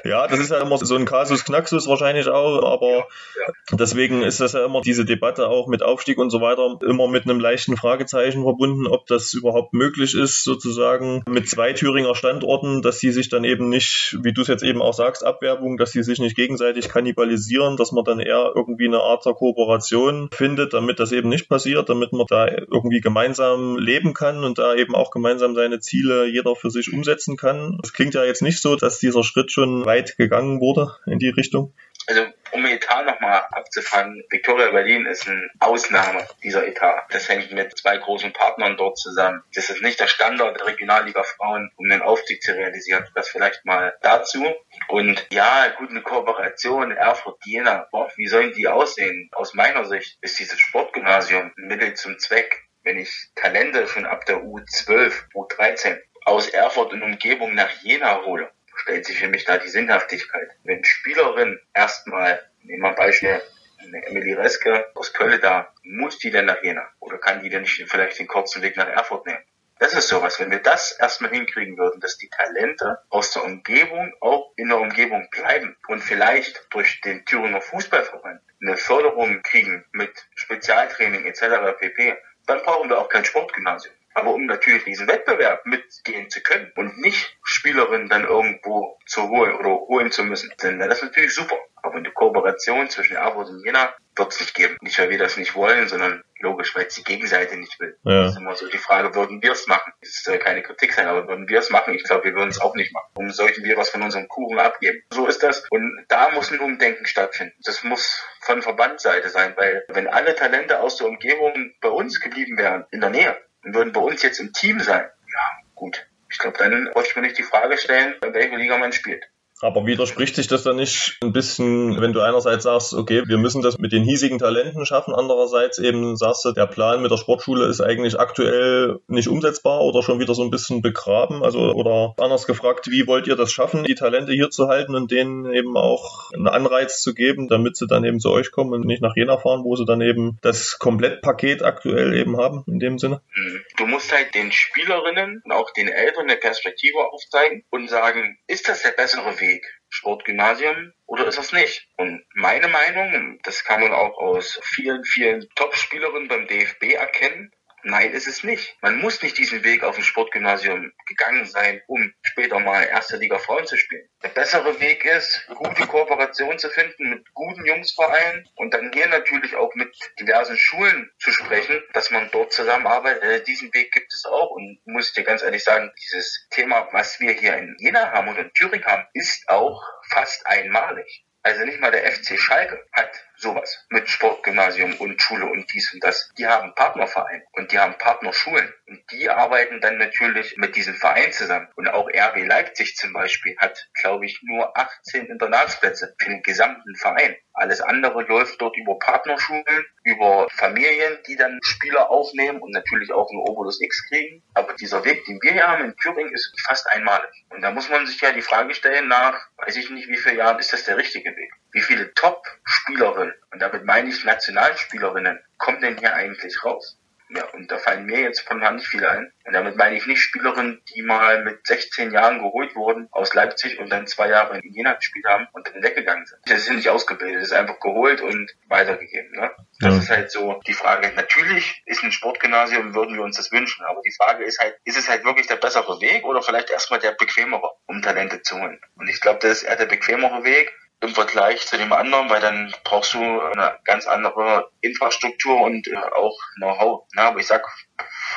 Ja, 0.04 0.28
das 0.28 0.40
ist 0.40 0.52
ja 0.52 0.60
immer 0.62 0.78
so 0.78 0.96
ein 0.96 1.06
Kasus 1.06 1.46
Knaxus 1.46 1.88
wahrscheinlich 1.88 2.28
auch, 2.28 2.64
aber 2.64 2.90
ja. 2.90 3.54
deswegen 3.74 4.22
ist 4.22 4.40
das 4.40 4.54
ja 4.54 4.66
immer 4.66 4.82
diese 4.82 5.06
Debatte 5.06 5.48
auch 5.48 5.68
mit 5.68 5.84
Aufstieg 5.84 6.18
und 6.18 6.30
so 6.30 6.42
weiter 6.42 6.80
immer 6.88 7.08
mit 7.08 7.24
einem 7.24 7.40
leichten 7.40 7.78
Fragezeichen 7.78 8.44
verbunden, 8.44 8.88
ob 8.88 9.08
das 9.08 9.34
überhaupt 9.34 9.74
möglich 9.74 10.16
ist, 10.16 10.44
sozusagen 10.44 11.24
mit 11.30 11.50
zwei 11.50 11.74
Thüringer 11.74 12.16
Standorten, 12.16 12.82
dass 12.82 13.00
die 13.00 13.12
sich 13.12 13.30
dann 13.30 13.44
eben 13.44 13.70
nicht, 13.70 14.18
wie 14.22 14.34
du 14.34 14.42
es 14.42 14.48
jetzt 14.48 14.64
eben 14.64 14.82
auch 14.82 14.94
sagst, 14.94 15.26
Abwerbung, 15.26 15.78
dass 15.78 15.92
die 15.92 16.04
sich 16.04 16.20
nicht 16.20 16.36
gegenseitig 16.36 16.90
kannibalisieren, 16.90 17.78
dass 17.78 17.92
man 17.92 18.04
dann 18.04 18.20
eher 18.20 18.52
irgendwie 18.56 18.88
eine 18.88 19.02
Art 19.02 19.26
der 19.26 19.34
Kooperation 19.34 20.30
findet, 20.34 20.74
damit 20.74 21.00
das 21.00 21.12
eben 21.12 21.30
nicht 21.30 21.50
passiert, 21.50 21.90
damit 21.90 22.14
man 22.14 22.26
da 22.28 22.48
irgendwie 22.48 23.02
gemeinsam 23.02 23.78
leben 23.78 24.14
kann 24.14 24.44
und 24.44 24.58
da 24.58 24.76
eben 24.76 24.96
auch 24.96 25.12
gemeinsam 25.12 25.56
seine 25.56 25.80
Ziele 25.80 26.28
jeder 26.28 26.56
für 26.56 26.70
sich 26.70 26.94
umsetzen 26.94 27.38
kann. 27.38 27.80
Es 27.84 27.94
klingt 27.94 28.14
ja 28.14 28.24
jetzt 28.24 28.42
nicht 28.42 28.59
so, 28.62 28.76
dass 28.76 29.00
dieser 29.00 29.24
Schritt 29.24 29.52
schon 29.52 29.86
weit 29.86 30.18
gegangen 30.18 30.60
wurde 30.60 30.96
in 31.06 31.20
die 31.20 31.30
Richtung. 31.30 31.74
Also 32.08 32.26
um 32.52 32.66
Etat 32.66 33.04
nochmal 33.04 33.46
abzufangen, 33.52 34.24
Victoria 34.32 34.72
Berlin 34.72 35.06
ist 35.06 35.28
eine 35.28 35.48
Ausnahme 35.60 36.26
dieser 36.44 36.66
Etat. 36.66 37.06
Das 37.12 37.30
hängt 37.30 37.52
mit 37.52 37.78
zwei 37.78 37.98
großen 37.98 38.34
Partnern 38.34 38.78
dort 38.78 38.98
zusammen. 38.98 39.44
Das 39.54 39.70
ist 39.70 39.84
nicht 39.84 40.00
der 40.00 40.08
Standard 40.08 40.60
der 40.60 40.66
Regionalliga 40.66 41.22
Frauen, 41.22 41.70
um 41.76 41.88
den 41.88 42.02
Aufstieg 42.02 42.42
zu 42.42 42.54
realisieren. 42.54 43.08
Das 43.14 43.30
vielleicht 43.30 43.64
mal 43.66 43.96
dazu. 44.02 44.44
Und 44.88 45.28
ja, 45.32 45.68
gut, 45.78 45.92
eine 45.92 46.02
Kooperation 46.02 46.92
Erfurt-Jena, 46.92 47.88
wie 48.16 48.28
sollen 48.28 48.54
die 48.54 48.68
aussehen? 48.68 49.30
Aus 49.34 49.54
meiner 49.54 49.86
Sicht 49.86 50.18
ist 50.22 50.40
dieses 50.40 50.60
Sportgymnasium 50.60 51.52
ein 51.56 51.68
Mittel 51.68 51.94
zum 51.94 52.18
Zweck. 52.18 52.64
Wenn 52.84 52.98
ich 52.98 53.30
Talente 53.36 53.88
schon 53.88 54.06
ab 54.06 54.26
der 54.26 54.38
U12, 54.38 55.14
U13 55.36 56.00
aus 56.30 56.48
Erfurt 56.48 56.94
und 56.94 57.04
Umgebung 57.04 57.56
nach 57.56 57.72
Jena 57.82 58.24
hole, 58.24 58.50
stellt 58.76 59.06
sich 59.06 59.20
für 59.20 59.28
mich 59.28 59.46
da 59.46 59.58
die 59.58 59.68
Sinnhaftigkeit. 59.68 60.50
Wenn 60.64 60.84
Spielerin 60.84 61.60
erstmal, 61.74 62.40
nehmen 62.62 62.84
wir 62.84 62.90
ein 62.90 62.96
Beispiel, 62.96 63.42
eine 63.82 64.06
Emily 64.08 64.34
Reske 64.34 64.86
aus 64.96 65.14
Köln 65.14 65.40
da, 65.42 65.74
muss 65.84 66.20
die 66.20 66.32
denn 66.32 66.46
nach 66.46 66.62
Jena? 66.62 66.88
Oder 67.00 67.18
kann 67.18 67.42
die 67.42 67.50
denn 67.50 67.62
nicht 67.62 67.84
vielleicht 67.90 68.20
den 68.20 68.28
kurzen 68.28 68.62
Weg 68.62 68.78
nach 68.78 68.88
Erfurt 68.88 69.26
nehmen? 69.26 69.44
Das 69.80 69.94
ist 69.94 70.10
sowas. 70.10 70.40
Wenn 70.40 70.52
wir 70.52 70.60
das 70.60 70.92
erstmal 71.00 71.32
hinkriegen 71.32 71.78
würden, 71.78 72.02
dass 72.02 72.18
die 72.18 72.30
Talente 72.30 73.00
aus 73.10 73.32
der 73.32 73.46
Umgebung 73.46 74.14
auch 74.20 74.52
in 74.58 74.68
der 74.68 74.78
Umgebung 74.78 75.30
bleiben 75.32 75.78
und 75.88 76.02
vielleicht 76.02 76.68
durch 76.72 77.00
den 77.02 77.26
Thüringer 77.26 77.62
Fußballverband 77.62 78.42
eine 78.62 78.76
Förderung 78.76 79.42
kriegen 79.42 79.86
mit 79.94 80.12
Spezialtraining 80.36 81.26
etc. 81.26 81.78
pp., 81.80 82.18
dann 82.46 82.62
brauchen 82.64 82.90
wir 82.90 83.00
auch 83.00 83.08
kein 83.08 83.24
Sportgymnasium. 83.24 83.94
Aber 84.14 84.34
um 84.34 84.46
natürlich 84.46 84.84
diesen 84.84 85.08
Wettbewerb 85.08 85.66
mitgehen 85.66 86.30
zu 86.30 86.42
können 86.42 86.72
und 86.76 86.98
nicht 87.00 87.38
Spielerinnen 87.44 88.10
dann 88.10 88.26
irgendwo 88.26 88.98
zu 89.06 89.30
holen 89.30 89.56
oder 89.56 89.70
holen 89.70 90.12
zu 90.12 90.24
müssen, 90.24 90.52
dann 90.58 90.80
wäre 90.80 90.90
das 90.90 91.02
natürlich 91.02 91.34
super. 91.34 91.56
Aber 91.82 91.96
eine 91.96 92.12
Kooperation 92.12 92.90
zwischen 92.90 93.16
Erfurt 93.16 93.50
und 93.50 93.64
Jena 93.64 93.94
wird 94.16 94.34
es 94.34 94.40
nicht 94.42 94.54
geben. 94.54 94.78
Nicht, 94.82 95.00
weil 95.00 95.10
wir 95.10 95.18
das 95.18 95.38
nicht 95.38 95.56
wollen, 95.56 95.88
sondern 95.88 96.24
logisch, 96.40 96.76
weil 96.76 96.86
es 96.86 96.96
die 96.96 97.04
Gegenseite 97.04 97.58
nicht 97.58 97.80
will. 97.80 97.98
Ja. 98.04 98.24
Das 98.24 98.34
ist 98.34 98.38
immer 98.38 98.56
so 98.56 98.68
die 98.68 98.78
Frage, 98.78 99.16
würden 99.16 99.42
wir 99.42 99.52
es 99.52 99.68
machen? 99.68 99.94
Das 100.02 100.24
soll 100.24 100.40
keine 100.40 100.62
Kritik 100.62 100.94
sein, 100.94 101.08
aber 101.08 101.28
würden 101.28 101.48
wir 101.48 101.60
es 101.60 101.70
machen? 101.70 101.94
Ich 101.94 102.04
glaube, 102.04 102.26
wir 102.26 102.34
würden 102.34 102.50
es 102.50 102.60
auch 102.60 102.76
nicht 102.76 102.94
machen. 102.94 103.08
Warum 103.16 103.32
sollten 103.32 103.64
wir 103.64 103.78
was 103.78 103.90
von 103.90 104.02
unserem 104.02 104.28
Kuchen 104.28 104.60
abgeben? 104.60 105.02
So 105.12 105.28
ist 105.28 105.42
das. 105.44 105.66
Und 105.70 106.06
da 106.10 106.30
muss 106.32 106.52
ein 106.52 106.60
Umdenken 106.60 107.06
stattfinden. 107.06 107.56
Das 107.64 107.84
muss 107.84 108.22
von 108.42 108.62
Verbandseite 108.62 109.30
sein, 109.30 109.54
weil 109.56 109.86
wenn 109.88 110.08
alle 110.08 110.36
Talente 110.36 110.80
aus 110.82 110.98
der 110.98 111.08
Umgebung 111.08 111.74
bei 111.82 111.90
uns 111.90 112.20
geblieben 112.20 112.58
wären, 112.58 112.86
in 112.92 113.02
der 113.02 113.10
Nähe, 113.10 113.38
würden 113.64 113.94
bei 113.94 114.02
uns 114.02 114.22
jetzt 114.22 114.40
im 114.40 114.54
Team 114.54 114.80
sein, 114.80 115.10
ja, 115.32 115.52
gut. 115.76 116.08
Ich 116.32 116.38
glaube, 116.38 116.58
dann 116.58 116.90
wollte 116.94 117.10
ich 117.10 117.16
mir 117.16 117.24
nicht 117.24 117.38
die 117.38 117.44
Frage 117.44 117.78
stellen, 117.78 118.16
bei 118.22 118.34
welcher 118.34 118.58
Liga 118.58 118.78
man 118.78 118.94
spielt. 118.94 119.30
Aber 119.62 119.86
widerspricht 119.86 120.36
sich 120.36 120.48
das 120.48 120.64
dann 120.64 120.78
nicht 120.78 121.18
ein 121.22 121.34
bisschen, 121.34 122.00
wenn 122.00 122.14
du 122.14 122.22
einerseits 122.22 122.64
sagst, 122.64 122.94
okay, 122.94 123.24
wir 123.28 123.38
müssen 123.38 123.62
das 123.62 123.78
mit 123.78 123.92
den 123.92 124.04
hiesigen 124.04 124.40
Talenten 124.40 124.86
schaffen, 124.86 125.14
andererseits 125.14 125.80
eben 125.80 126.16
sagst 126.16 126.46
du, 126.46 126.52
der 126.52 126.66
Plan 126.66 127.02
mit 127.02 127.12
der 127.12 127.18
Sportschule 127.18 127.66
ist 127.66 127.82
eigentlich 127.82 128.20
aktuell 128.20 129.00
nicht 129.08 129.28
umsetzbar 129.28 129.82
oder 129.82 130.02
schon 130.02 130.20
wieder 130.20 130.34
so 130.34 130.44
ein 130.44 130.50
bisschen 130.52 130.82
begraben? 130.82 131.44
Also, 131.44 131.60
oder 131.60 132.14
anders 132.18 132.48
gefragt, 132.48 132.90
wie 132.90 133.06
wollt 133.06 133.28
ihr 133.28 133.36
das 133.36 133.52
schaffen, 133.52 133.84
die 133.84 133.96
Talente 133.96 134.32
hier 134.32 134.50
zu 134.50 134.68
halten 134.68 134.96
und 134.96 135.12
denen 135.12 135.52
eben 135.54 135.76
auch 135.76 136.32
einen 136.34 136.48
Anreiz 136.48 137.02
zu 137.02 137.14
geben, 137.14 137.50
damit 137.50 137.76
sie 137.76 137.88
dann 137.88 138.06
eben 138.06 138.20
zu 138.20 138.32
euch 138.32 138.52
kommen 138.52 138.74
und 138.74 138.86
nicht 138.86 139.02
nach 139.02 139.16
Jena 139.16 139.38
fahren, 139.38 139.64
wo 139.66 139.76
sie 139.76 139.86
dann 139.86 140.02
eben 140.02 140.38
das 140.42 140.80
Komplettpaket 140.80 141.64
aktuell 141.64 142.16
eben 142.16 142.38
haben, 142.38 142.64
in 142.68 142.80
dem 142.80 142.98
Sinne? 142.98 143.22
Mhm. 143.36 143.62
Du 143.78 143.88
musst 143.88 144.12
halt 144.14 144.34
den 144.36 144.52
Spielerinnen 144.52 145.42
und 145.44 145.52
auch 145.52 145.72
den 145.74 145.90
Eltern 145.90 146.30
eine 146.30 146.38
Perspektive 146.38 147.00
aufzeigen 147.12 147.64
und 147.70 147.90
sagen, 147.90 148.38
ist 148.48 148.70
das 148.70 148.84
der 148.84 148.92
bessere 148.92 149.40
Weg? 149.42 149.49
Weg 149.50 149.66
Sportgymnasium 149.90 150.94
oder 151.06 151.28
ist 151.28 151.38
das 151.38 151.52
nicht? 151.52 151.88
Und 151.98 152.24
meine 152.34 152.68
Meinung, 152.68 153.40
das 153.44 153.64
kann 153.64 153.82
man 153.82 153.92
auch 153.92 154.18
aus 154.18 154.60
vielen, 154.64 155.04
vielen 155.04 155.48
Top-Spielerinnen 155.56 156.28
beim 156.28 156.48
DFB 156.48 156.94
erkennen, 156.94 157.52
Nein, 157.84 158.12
ist 158.12 158.28
es 158.28 158.44
nicht. 158.44 158.76
Man 158.82 159.00
muss 159.00 159.22
nicht 159.22 159.38
diesen 159.38 159.64
Weg 159.64 159.84
auf 159.84 159.96
dem 159.96 160.04
Sportgymnasium 160.04 160.92
gegangen 161.08 161.46
sein, 161.46 161.82
um 161.88 162.14
später 162.22 162.60
mal 162.60 162.84
erste 162.84 163.18
Liga 163.18 163.38
Frauen 163.38 163.66
zu 163.66 163.78
spielen. 163.78 164.08
Der 164.22 164.30
bessere 164.30 164.80
Weg 164.82 165.06
ist, 165.06 165.48
gute 165.56 165.88
Kooperation 165.88 166.60
zu 166.60 166.70
finden 166.70 167.10
mit 167.10 167.34
guten 167.34 167.66
Jungsvereinen 167.66 168.48
und 168.56 168.74
dann 168.74 168.92
hier 168.94 169.08
natürlich 169.08 169.56
auch 169.56 169.74
mit 169.76 169.96
diversen 170.20 170.58
Schulen 170.58 171.10
zu 171.20 171.32
sprechen, 171.32 171.82
dass 171.94 172.12
man 172.12 172.30
dort 172.32 172.52
zusammenarbeitet. 172.52 173.24
Äh, 173.24 173.44
diesen 173.44 173.74
Weg 173.74 173.92
gibt 173.92 174.14
es 174.14 174.26
auch 174.26 174.52
und 174.52 174.80
muss 174.86 175.10
ich 175.10 175.14
dir 175.14 175.24
ganz 175.24 175.42
ehrlich 175.42 175.64
sagen, 175.64 175.92
dieses 176.02 176.48
Thema, 176.50 176.90
was 176.92 177.20
wir 177.20 177.32
hier 177.32 177.56
in 177.58 177.76
Jena 177.80 178.12
haben 178.12 178.28
und 178.28 178.38
in 178.38 178.52
Thüringen 178.54 178.86
haben, 178.86 179.08
ist 179.14 179.48
auch 179.48 179.82
fast 180.10 180.46
einmalig. 180.46 181.26
Also 181.42 181.64
nicht 181.64 181.80
mal 181.80 181.92
der 181.92 182.12
FC 182.12 182.38
Schalke 182.38 182.86
hat 182.92 183.10
sowas 183.40 183.86
mit 183.90 184.10
Sportgymnasium 184.10 184.96
und 184.96 185.22
Schule 185.22 185.46
und 185.46 185.72
dies 185.74 185.94
und 185.94 186.04
das. 186.04 186.30
Die 186.38 186.48
haben 186.48 186.74
Partnerverein 186.76 187.44
und 187.54 187.72
die 187.72 187.80
haben 187.80 187.98
Partnerschulen 187.98 188.74
und 188.88 189.00
die 189.12 189.30
arbeiten 189.30 189.82
dann 189.82 189.98
natürlich 189.98 190.58
mit 190.58 190.76
diesem 190.76 190.96
Verein 190.96 191.32
zusammen. 191.32 191.68
Und 191.76 191.88
auch 191.88 192.10
RB 192.10 192.46
Leipzig 192.46 192.96
zum 192.96 193.14
Beispiel 193.14 193.56
hat, 193.58 193.90
glaube 193.94 194.26
ich, 194.26 194.40
nur 194.44 194.76
18 194.78 195.28
Internatsplätze 195.28 196.16
für 196.20 196.30
den 196.30 196.42
gesamten 196.44 196.96
Verein. 196.96 197.36
Alles 197.54 197.82
andere 197.82 198.24
läuft 198.24 198.62
dort 198.62 198.78
über 198.78 198.98
Partnerschulen, 199.00 199.86
über 200.04 200.48
Familien, 200.50 201.20
die 201.28 201.36
dann 201.36 201.60
Spieler 201.62 202.10
aufnehmen 202.10 202.62
und 202.62 202.72
natürlich 202.72 203.12
auch 203.12 203.30
einen 203.30 203.42
Obolus 203.42 203.82
X 203.82 204.08
kriegen. 204.08 204.42
Aber 204.54 204.74
dieser 204.76 205.04
Weg, 205.04 205.26
den 205.26 205.42
wir 205.42 205.52
hier 205.52 205.68
haben 205.68 205.84
in 205.84 205.96
Thüringen, 205.98 206.34
ist 206.34 206.54
fast 206.66 206.88
einmalig. 206.90 207.30
Und 207.50 207.62
da 207.62 207.72
muss 207.72 207.90
man 207.90 208.08
sich 208.08 208.20
ja 208.22 208.32
die 208.32 208.42
Frage 208.42 208.74
stellen 208.74 209.10
nach, 209.10 209.50
weiß 209.58 209.76
ich 209.76 209.90
nicht, 209.90 210.08
wie 210.08 210.18
viele 210.18 210.38
Jahren 210.38 210.60
ist 210.60 210.72
das 210.72 210.86
der 210.86 210.98
richtige 210.98 211.36
Weg? 211.36 211.52
Wie 211.72 211.82
viele 211.82 212.14
Top-Spielerinnen, 212.14 213.29
und 213.52 213.62
damit 213.62 213.86
meine 213.86 214.10
ich 214.10 214.24
Nationalspielerinnen, 214.24 215.40
kommen 215.58 215.82
denn 215.82 215.98
hier 215.98 216.14
eigentlich 216.14 216.64
raus? 216.64 217.00
Ja, 217.32 217.46
und 217.54 217.70
da 217.72 217.78
fallen 217.78 218.08
mir 218.08 218.22
jetzt 218.22 218.42
spontan 218.42 218.78
nicht 218.78 218.88
viele 218.88 219.08
ein. 219.08 219.32
Und 219.46 219.54
damit 219.54 219.76
meine 219.76 219.96
ich 219.96 220.08
nicht 220.08 220.20
Spielerinnen, 220.20 220.82
die 220.90 221.04
mal 221.04 221.44
mit 221.44 221.66
16 221.66 222.12
Jahren 222.12 222.40
geholt 222.40 222.76
wurden 222.76 223.08
aus 223.12 223.36
Leipzig 223.36 223.80
und 223.80 223.92
dann 223.92 224.08
zwei 224.08 224.30
Jahre 224.30 224.58
in 224.58 224.74
Jena 224.74 224.94
gespielt 224.94 225.26
haben 225.28 225.48
und 225.52 225.68
dann 225.68 225.84
weggegangen 225.84 226.26
sind. 226.26 226.40
Das 226.46 226.66
sind 226.66 226.78
nicht 226.78 226.90
ausgebildet, 226.90 227.38
das 227.38 227.50
ist 227.50 227.54
einfach 227.54 227.80
geholt 227.80 228.22
und 228.22 228.52
weitergegeben. 228.68 229.32
Ne? 229.32 229.52
Das 229.80 229.94
ja. 229.94 230.00
ist 230.00 230.10
halt 230.10 230.32
so 230.32 230.60
die 230.66 230.74
Frage. 230.74 231.12
Natürlich 231.16 231.84
ist 231.86 232.04
ein 232.04 232.12
Sportgymnasium, 232.12 232.96
würden 232.96 233.16
wir 233.16 233.24
uns 233.24 233.38
das 233.38 233.52
wünschen, 233.52 233.86
aber 233.86 234.02
die 234.02 234.14
Frage 234.14 234.44
ist 234.44 234.60
halt, 234.60 234.76
ist 234.84 234.98
es 234.98 235.08
halt 235.08 235.24
wirklich 235.24 235.46
der 235.46 235.58
bessere 235.58 236.02
Weg 236.02 236.26
oder 236.26 236.42
vielleicht 236.42 236.72
erstmal 236.72 237.00
der 237.00 237.12
bequemere, 237.12 237.70
um 237.86 238.02
Talente 238.02 238.42
zu 238.42 238.60
holen? 238.60 238.82
Und 238.96 239.08
ich 239.08 239.22
glaube, 239.22 239.38
das 239.40 239.52
ist 239.60 239.64
eher 239.64 239.76
der 239.76 239.86
bequemere 239.86 240.44
Weg, 240.44 240.74
im 241.02 241.16
Vergleich 241.16 241.66
zu 241.66 241.78
dem 241.78 241.94
anderen, 241.94 242.30
weil 242.30 242.42
dann 242.42 242.74
brauchst 242.84 243.14
du 243.14 243.20
eine 243.20 243.80
ganz 243.86 244.06
andere 244.06 244.70
Infrastruktur 244.82 245.62
und 245.62 245.88
äh, 245.88 245.96
auch 245.96 246.38
Know-how. 246.58 247.08
Ja, 247.16 247.30
aber 247.30 247.40
ich 247.40 247.48
sag, 247.48 247.66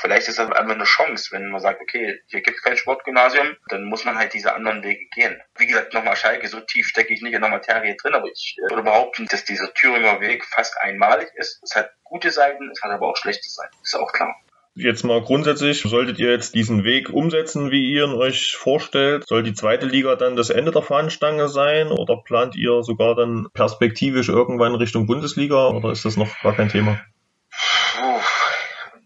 vielleicht 0.00 0.28
ist 0.28 0.38
das 0.38 0.50
einfach 0.50 0.74
eine 0.74 0.84
Chance, 0.84 1.32
wenn 1.32 1.50
man 1.50 1.60
sagt, 1.60 1.80
okay, 1.80 2.20
hier 2.28 2.40
gibt 2.40 2.58
es 2.58 2.62
kein 2.62 2.76
Sportgymnasium, 2.76 3.56
dann 3.68 3.84
muss 3.84 4.04
man 4.04 4.16
halt 4.16 4.32
diese 4.32 4.54
anderen 4.54 4.82
Wege 4.84 5.06
gehen. 5.12 5.42
Wie 5.56 5.66
gesagt, 5.66 5.92
nochmal 5.92 6.16
Schalke, 6.16 6.46
so 6.46 6.60
tief 6.60 6.86
stecke 6.86 7.12
ich 7.12 7.22
nicht 7.22 7.34
in 7.34 7.40
der 7.40 7.50
Materie 7.50 7.96
drin, 7.96 8.14
aber 8.14 8.28
ich 8.28 8.56
äh, 8.58 8.70
würde 8.70 8.84
behaupten, 8.84 9.26
dass 9.26 9.44
dieser 9.44 9.72
Thüringer 9.74 10.20
Weg 10.20 10.44
fast 10.44 10.76
einmalig 10.78 11.30
ist. 11.34 11.60
Es 11.64 11.74
hat 11.74 11.90
gute 12.04 12.30
Seiten, 12.30 12.70
es 12.70 12.80
hat 12.82 12.92
aber 12.92 13.08
auch 13.08 13.16
schlechte 13.16 13.48
Seiten, 13.48 13.76
ist 13.82 13.96
auch 13.96 14.12
klar. 14.12 14.34
Jetzt 14.74 15.04
mal 15.04 15.20
grundsätzlich, 15.20 15.82
solltet 15.82 16.18
ihr 16.18 16.30
jetzt 16.30 16.54
diesen 16.54 16.82
Weg 16.82 17.10
umsetzen, 17.10 17.70
wie 17.70 17.92
ihr 17.92 18.04
ihn 18.04 18.14
euch 18.14 18.56
vorstellt, 18.56 19.28
soll 19.28 19.42
die 19.42 19.52
zweite 19.52 19.84
Liga 19.84 20.16
dann 20.16 20.34
das 20.34 20.48
Ende 20.48 20.70
der 20.70 20.80
Fahnenstange 20.80 21.48
sein 21.48 21.88
oder 21.88 22.16
plant 22.16 22.56
ihr 22.56 22.82
sogar 22.82 23.14
dann 23.14 23.48
perspektivisch 23.52 24.30
irgendwann 24.30 24.74
Richtung 24.74 25.06
Bundesliga 25.06 25.68
oder 25.68 25.90
ist 25.92 26.06
das 26.06 26.16
noch 26.16 26.40
gar 26.40 26.56
kein 26.56 26.70
Thema? 26.70 26.98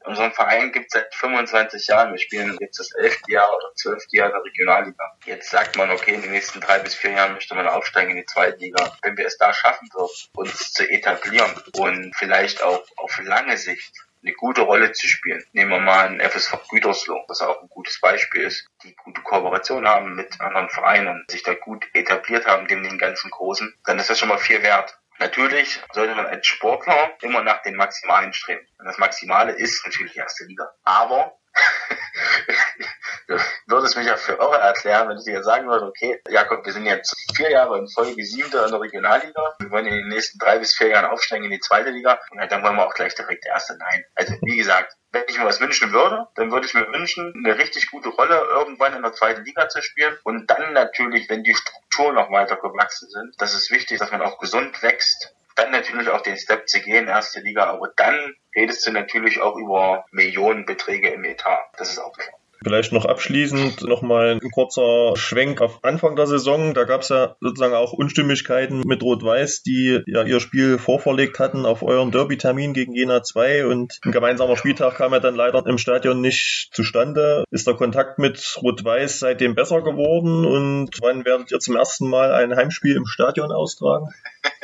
Unseren 0.04 0.32
Verein 0.32 0.70
gibt 0.70 0.86
es 0.86 0.92
seit 0.92 1.12
25 1.16 1.88
Jahren. 1.88 2.12
Wir 2.12 2.20
spielen 2.20 2.56
jetzt 2.60 2.78
das 2.78 2.92
elfte 2.94 3.32
Jahr 3.32 3.48
oder 3.48 3.74
zwölfte 3.74 4.16
Jahr 4.16 4.30
der 4.30 4.44
Regionalliga. 4.44 5.16
Jetzt 5.24 5.50
sagt 5.50 5.76
man, 5.76 5.90
okay, 5.90 6.14
in 6.14 6.22
den 6.22 6.30
nächsten 6.30 6.60
drei 6.60 6.78
bis 6.78 6.94
vier 6.94 7.10
Jahren 7.10 7.32
möchte 7.32 7.56
man 7.56 7.66
aufsteigen 7.66 8.12
in 8.12 8.18
die 8.18 8.24
zweite 8.24 8.56
Liga. 8.58 8.96
Wenn 9.02 9.16
wir 9.16 9.26
es 9.26 9.36
da 9.36 9.52
schaffen 9.52 9.88
würden, 9.94 10.14
uns 10.34 10.72
zu 10.72 10.88
etablieren 10.88 11.50
und 11.76 12.14
vielleicht 12.14 12.62
auch 12.62 12.84
auf 12.98 13.20
lange 13.24 13.56
Sicht 13.56 13.92
eine 14.26 14.34
gute 14.34 14.62
Rolle 14.62 14.92
zu 14.92 15.06
spielen. 15.06 15.44
Nehmen 15.52 15.70
wir 15.70 15.80
mal 15.80 16.08
ein 16.08 16.20
FSV 16.20 16.68
Gütersloh, 16.68 17.24
was 17.28 17.40
auch 17.40 17.62
ein 17.62 17.68
gutes 17.68 18.00
Beispiel 18.00 18.42
ist, 18.42 18.66
die 18.82 18.94
gute 18.96 19.20
Kooperation 19.22 19.86
haben 19.86 20.16
mit 20.16 20.40
anderen 20.40 20.68
Vereinen 20.68 21.24
sich 21.28 21.42
da 21.42 21.54
gut 21.54 21.86
etabliert 21.94 22.46
haben, 22.46 22.66
neben 22.66 22.82
den 22.82 22.98
ganzen 22.98 23.30
Großen, 23.30 23.74
dann 23.84 23.98
ist 23.98 24.10
das 24.10 24.18
schon 24.18 24.28
mal 24.28 24.38
viel 24.38 24.62
wert. 24.62 24.98
Natürlich 25.18 25.80
sollte 25.92 26.14
man 26.14 26.26
als 26.26 26.46
Sportler 26.46 27.16
immer 27.22 27.42
nach 27.42 27.62
den 27.62 27.76
Maximalen 27.76 28.32
streben. 28.34 28.66
Und 28.78 28.84
das 28.84 28.98
Maximale 28.98 29.52
ist 29.52 29.84
natürlich 29.86 30.16
erste 30.16 30.44
Liga. 30.44 30.68
Aber 30.84 31.38
du 33.28 33.36
würdest 33.66 33.96
mich 33.96 34.06
ja 34.06 34.16
für 34.16 34.32
irre 34.32 34.58
erklären, 34.58 35.08
wenn 35.08 35.18
ich 35.18 35.24
dir 35.24 35.42
sagen 35.42 35.68
würde, 35.68 35.86
okay, 35.86 36.20
Jakob, 36.28 36.64
wir 36.64 36.72
sind 36.72 36.86
jetzt 36.86 37.14
vier 37.34 37.50
Jahre 37.50 37.78
in 37.78 37.88
Folge 37.88 38.24
Siebter 38.24 38.66
in 38.66 38.70
der 38.70 38.80
Regionalliga. 38.80 39.54
Wir 39.58 39.70
wollen 39.70 39.86
in 39.86 39.94
den 39.94 40.08
nächsten 40.08 40.38
drei 40.38 40.58
bis 40.58 40.74
vier 40.74 40.88
Jahren 40.88 41.06
aufsteigen 41.06 41.44
in 41.44 41.50
die 41.50 41.60
zweite 41.60 41.90
Liga. 41.90 42.18
Und 42.30 42.50
dann 42.50 42.62
wollen 42.62 42.76
wir 42.76 42.86
auch 42.86 42.94
gleich 42.94 43.14
direkt 43.14 43.46
erste. 43.46 43.76
Nein. 43.78 44.04
Also, 44.14 44.34
wie 44.42 44.56
gesagt, 44.56 44.94
wenn 45.12 45.24
ich 45.28 45.38
mir 45.38 45.44
was 45.44 45.60
wünschen 45.60 45.92
würde, 45.92 46.26
dann 46.34 46.52
würde 46.52 46.66
ich 46.66 46.74
mir 46.74 46.92
wünschen, 46.92 47.32
eine 47.36 47.58
richtig 47.58 47.90
gute 47.90 48.10
Rolle 48.10 48.46
irgendwann 48.50 48.94
in 48.94 49.02
der 49.02 49.12
zweiten 49.12 49.44
Liga 49.44 49.68
zu 49.68 49.82
spielen. 49.82 50.16
Und 50.24 50.50
dann 50.50 50.72
natürlich, 50.72 51.28
wenn 51.28 51.42
die 51.42 51.54
Strukturen 51.54 52.14
noch 52.14 52.30
weiter 52.30 52.56
gewachsen 52.56 53.08
sind, 53.08 53.34
das 53.38 53.54
ist 53.54 53.70
wichtig, 53.70 53.98
dass 53.98 54.10
man 54.10 54.22
auch 54.22 54.38
gesund 54.38 54.82
wächst 54.82 55.34
dann 55.56 55.70
natürlich 55.70 56.10
auch 56.10 56.20
den 56.20 56.36
Step 56.36 56.68
zu 56.68 56.80
gehen, 56.80 57.08
erste 57.08 57.40
Liga, 57.40 57.64
aber 57.64 57.90
dann 57.96 58.34
redest 58.54 58.86
du 58.86 58.92
natürlich 58.92 59.40
auch 59.40 59.56
über 59.56 60.04
Millionenbeträge 60.10 61.08
im 61.08 61.24
Etat. 61.24 61.70
Das 61.78 61.90
ist 61.90 61.98
auch 61.98 62.12
klar. 62.12 62.38
Vielleicht 62.62 62.92
noch 62.92 63.04
abschließend 63.04 63.82
nochmal 63.82 64.38
ein 64.42 64.50
kurzer 64.50 65.16
Schwenk 65.16 65.60
auf 65.60 65.84
Anfang 65.84 66.16
der 66.16 66.26
Saison. 66.26 66.74
Da 66.74 66.84
gab 66.84 67.02
es 67.02 67.10
ja 67.10 67.36
sozusagen 67.40 67.74
auch 67.74 67.92
Unstimmigkeiten 67.92 68.80
mit 68.80 69.02
Rot-Weiß, 69.02 69.62
die 69.62 70.02
ja 70.06 70.22
ihr 70.22 70.40
Spiel 70.40 70.78
vorverlegt 70.78 71.38
hatten 71.38 71.66
auf 71.66 71.82
euren 71.82 72.10
Derby-Termin 72.10 72.72
gegen 72.72 72.94
Jena 72.94 73.22
2 73.22 73.66
und 73.66 73.98
ein 74.04 74.12
gemeinsamer 74.12 74.56
Spieltag 74.56 74.96
kam 74.96 75.12
ja 75.12 75.20
dann 75.20 75.34
leider 75.34 75.64
im 75.66 75.78
Stadion 75.78 76.20
nicht 76.20 76.70
zustande. 76.72 77.44
Ist 77.50 77.66
der 77.66 77.74
Kontakt 77.74 78.18
mit 78.18 78.58
Rot-Weiß 78.62 79.18
seitdem 79.18 79.54
besser 79.54 79.82
geworden 79.82 80.44
und 80.46 80.90
wann 81.00 81.24
werdet 81.24 81.52
ihr 81.52 81.58
zum 81.58 81.76
ersten 81.76 82.08
Mal 82.08 82.32
ein 82.32 82.56
Heimspiel 82.56 82.96
im 82.96 83.06
Stadion 83.06 83.52
austragen? 83.52 84.08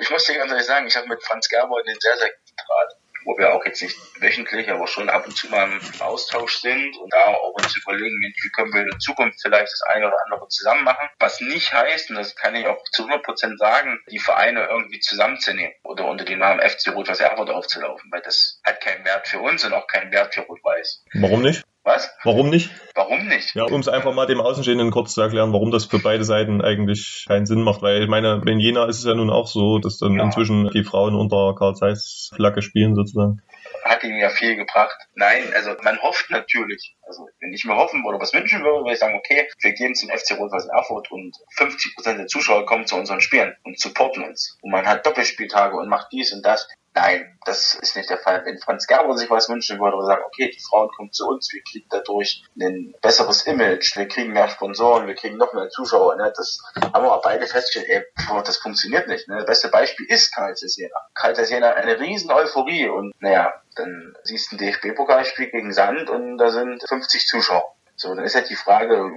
Ich 0.00 0.10
muss 0.10 0.24
dir 0.24 0.34
ganz 0.34 0.50
ehrlich 0.50 0.66
sagen, 0.66 0.86
ich 0.88 0.96
habe 0.96 1.06
mit 1.06 1.22
Franz 1.22 1.48
Gerber 1.48 1.80
den 1.86 1.94
sehr, 2.00 2.16
sehr 2.16 2.30
guten 2.30 2.56
Draht 2.56 3.01
wo 3.24 3.36
wir 3.38 3.54
auch 3.54 3.64
jetzt 3.64 3.82
nicht 3.82 3.96
wöchentlich, 4.20 4.70
aber 4.70 4.86
schon 4.86 5.08
ab 5.08 5.26
und 5.26 5.36
zu 5.36 5.48
mal 5.48 5.70
im 5.70 6.00
Austausch 6.00 6.60
sind 6.60 6.96
und 6.96 7.12
da 7.12 7.26
auch 7.26 7.54
uns 7.54 7.76
überlegen, 7.76 8.20
wie 8.20 8.50
können 8.50 8.72
wir 8.72 8.82
in 8.82 9.00
Zukunft 9.00 9.40
vielleicht 9.40 9.72
das 9.72 9.82
eine 9.82 10.06
oder 10.08 10.16
andere 10.24 10.48
zusammen 10.48 10.84
machen. 10.84 11.08
Was 11.18 11.40
nicht 11.40 11.72
heißt, 11.72 12.10
und 12.10 12.16
das 12.16 12.34
kann 12.36 12.54
ich 12.54 12.66
auch 12.66 12.82
zu 12.92 13.02
100 13.02 13.24
Prozent 13.24 13.58
sagen, 13.58 14.00
die 14.10 14.18
Vereine 14.18 14.66
irgendwie 14.66 15.00
zusammenzunehmen 15.00 15.74
oder 15.84 16.06
unter 16.06 16.24
dem 16.24 16.38
Namen 16.38 16.60
FC 16.60 16.94
Rot-Weiß 16.94 17.20
Erfurt 17.20 17.50
aufzulaufen, 17.50 18.10
weil 18.12 18.22
das 18.22 18.60
hat 18.64 18.80
keinen 18.80 19.04
Wert 19.04 19.28
für 19.28 19.40
uns 19.40 19.64
und 19.64 19.72
auch 19.72 19.86
keinen 19.86 20.12
Wert 20.12 20.34
für 20.34 20.42
Rot-Weiß. 20.42 21.04
Warum 21.14 21.42
nicht? 21.42 21.62
Was? 21.84 22.08
Warum 22.22 22.50
nicht? 22.50 22.70
Warum 22.94 23.26
nicht? 23.26 23.56
Ja, 23.56 23.64
um 23.64 23.80
es 23.80 23.88
einfach 23.88 24.14
mal 24.14 24.26
dem 24.26 24.40
Außenstehenden 24.40 24.92
kurz 24.92 25.14
zu 25.14 25.20
erklären, 25.20 25.52
warum 25.52 25.72
das 25.72 25.86
für 25.86 25.98
beide 25.98 26.22
Seiten 26.22 26.62
eigentlich 26.62 27.24
keinen 27.26 27.44
Sinn 27.44 27.62
macht. 27.62 27.82
Weil 27.82 28.02
ich 28.02 28.08
meine, 28.08 28.40
in 28.46 28.60
Jena 28.60 28.86
ist 28.86 28.98
es 28.98 29.04
ja 29.04 29.14
nun 29.14 29.30
auch 29.30 29.48
so, 29.48 29.80
dass 29.80 29.98
dann 29.98 30.14
ja. 30.14 30.22
inzwischen 30.22 30.70
die 30.70 30.84
Frauen 30.84 31.16
unter 31.16 31.56
Karl 31.58 31.74
Zeiss 31.74 32.30
Flagge 32.36 32.62
spielen 32.62 32.94
sozusagen. 32.94 33.42
Hat 33.84 34.04
ihm 34.04 34.16
ja 34.16 34.28
viel 34.28 34.54
gebracht. 34.54 34.96
Nein, 35.16 35.42
also 35.54 35.70
man 35.82 36.00
hofft 36.00 36.30
natürlich. 36.30 36.94
Also 37.02 37.26
wenn 37.40 37.52
ich 37.52 37.64
mir 37.64 37.74
hoffen 37.74 38.04
oder 38.06 38.20
was 38.20 38.32
wünschen 38.32 38.62
würde, 38.62 38.84
würde 38.84 38.92
ich 38.92 39.00
sagen, 39.00 39.16
okay, 39.16 39.48
wir 39.60 39.72
gehen 39.72 39.96
zum 39.96 40.08
FC 40.08 40.38
Rot-Weiß 40.38 40.66
Erfurt 40.66 41.10
und 41.10 41.36
50 41.56 41.96
Prozent 41.96 42.18
der 42.20 42.26
Zuschauer 42.28 42.64
kommen 42.64 42.86
zu 42.86 42.94
unseren 42.94 43.20
Spielen 43.20 43.56
und 43.64 43.80
supporten 43.80 44.22
uns. 44.22 44.56
Und 44.62 44.70
man 44.70 44.86
hat 44.86 45.04
Doppelspieltage 45.04 45.76
und 45.76 45.88
macht 45.88 46.12
dies 46.12 46.32
und 46.32 46.46
das. 46.46 46.68
Nein, 46.94 47.38
das 47.46 47.74
ist 47.74 47.96
nicht 47.96 48.10
der 48.10 48.18
Fall. 48.18 48.44
Wenn 48.44 48.58
Franz 48.58 48.86
Gerber 48.86 49.16
sich 49.16 49.30
was 49.30 49.48
wünschen 49.48 49.80
würde, 49.80 49.96
würde 49.96 50.06
sagen, 50.06 50.24
okay, 50.26 50.50
die 50.54 50.60
Frauen 50.60 50.90
kommen 50.94 51.12
zu 51.12 51.26
uns, 51.26 51.50
wir 51.52 51.62
kriegen 51.62 51.86
dadurch 51.90 52.44
ein 52.60 52.94
besseres 53.00 53.46
Image, 53.46 53.96
wir 53.96 54.06
kriegen 54.08 54.32
mehr 54.32 54.48
Sponsoren, 54.48 55.06
wir 55.06 55.14
kriegen 55.14 55.38
noch 55.38 55.54
mehr 55.54 55.70
Zuschauer. 55.70 56.16
Ne? 56.16 56.32
Das 56.36 56.60
haben 56.92 57.04
wir 57.04 57.20
beide 57.22 57.46
festgestellt, 57.46 57.88
ey, 57.88 58.26
boah, 58.28 58.42
das 58.42 58.58
funktioniert 58.58 59.08
nicht. 59.08 59.26
Ne? 59.28 59.36
Das 59.36 59.46
beste 59.46 59.68
Beispiel 59.68 60.06
ist 60.06 60.34
Karl 60.34 60.54
Jena. 60.54 60.98
Karl 61.14 61.34
Jena 61.44 61.72
eine 61.72 61.98
riesen 61.98 62.30
Euphorie 62.30 62.88
und 62.88 63.14
naja, 63.20 63.54
dann 63.74 64.14
siehst 64.24 64.52
du 64.52 64.56
ein 64.56 64.58
DFB-Pokalspiel 64.58 65.50
gegen 65.50 65.72
Sand 65.72 66.10
und 66.10 66.36
da 66.36 66.50
sind 66.50 66.82
50 66.86 67.26
Zuschauer. 67.26 67.74
So, 67.96 68.14
dann 68.14 68.24
ist 68.24 68.34
halt 68.34 68.50
die 68.50 68.56
Frage, 68.56 69.10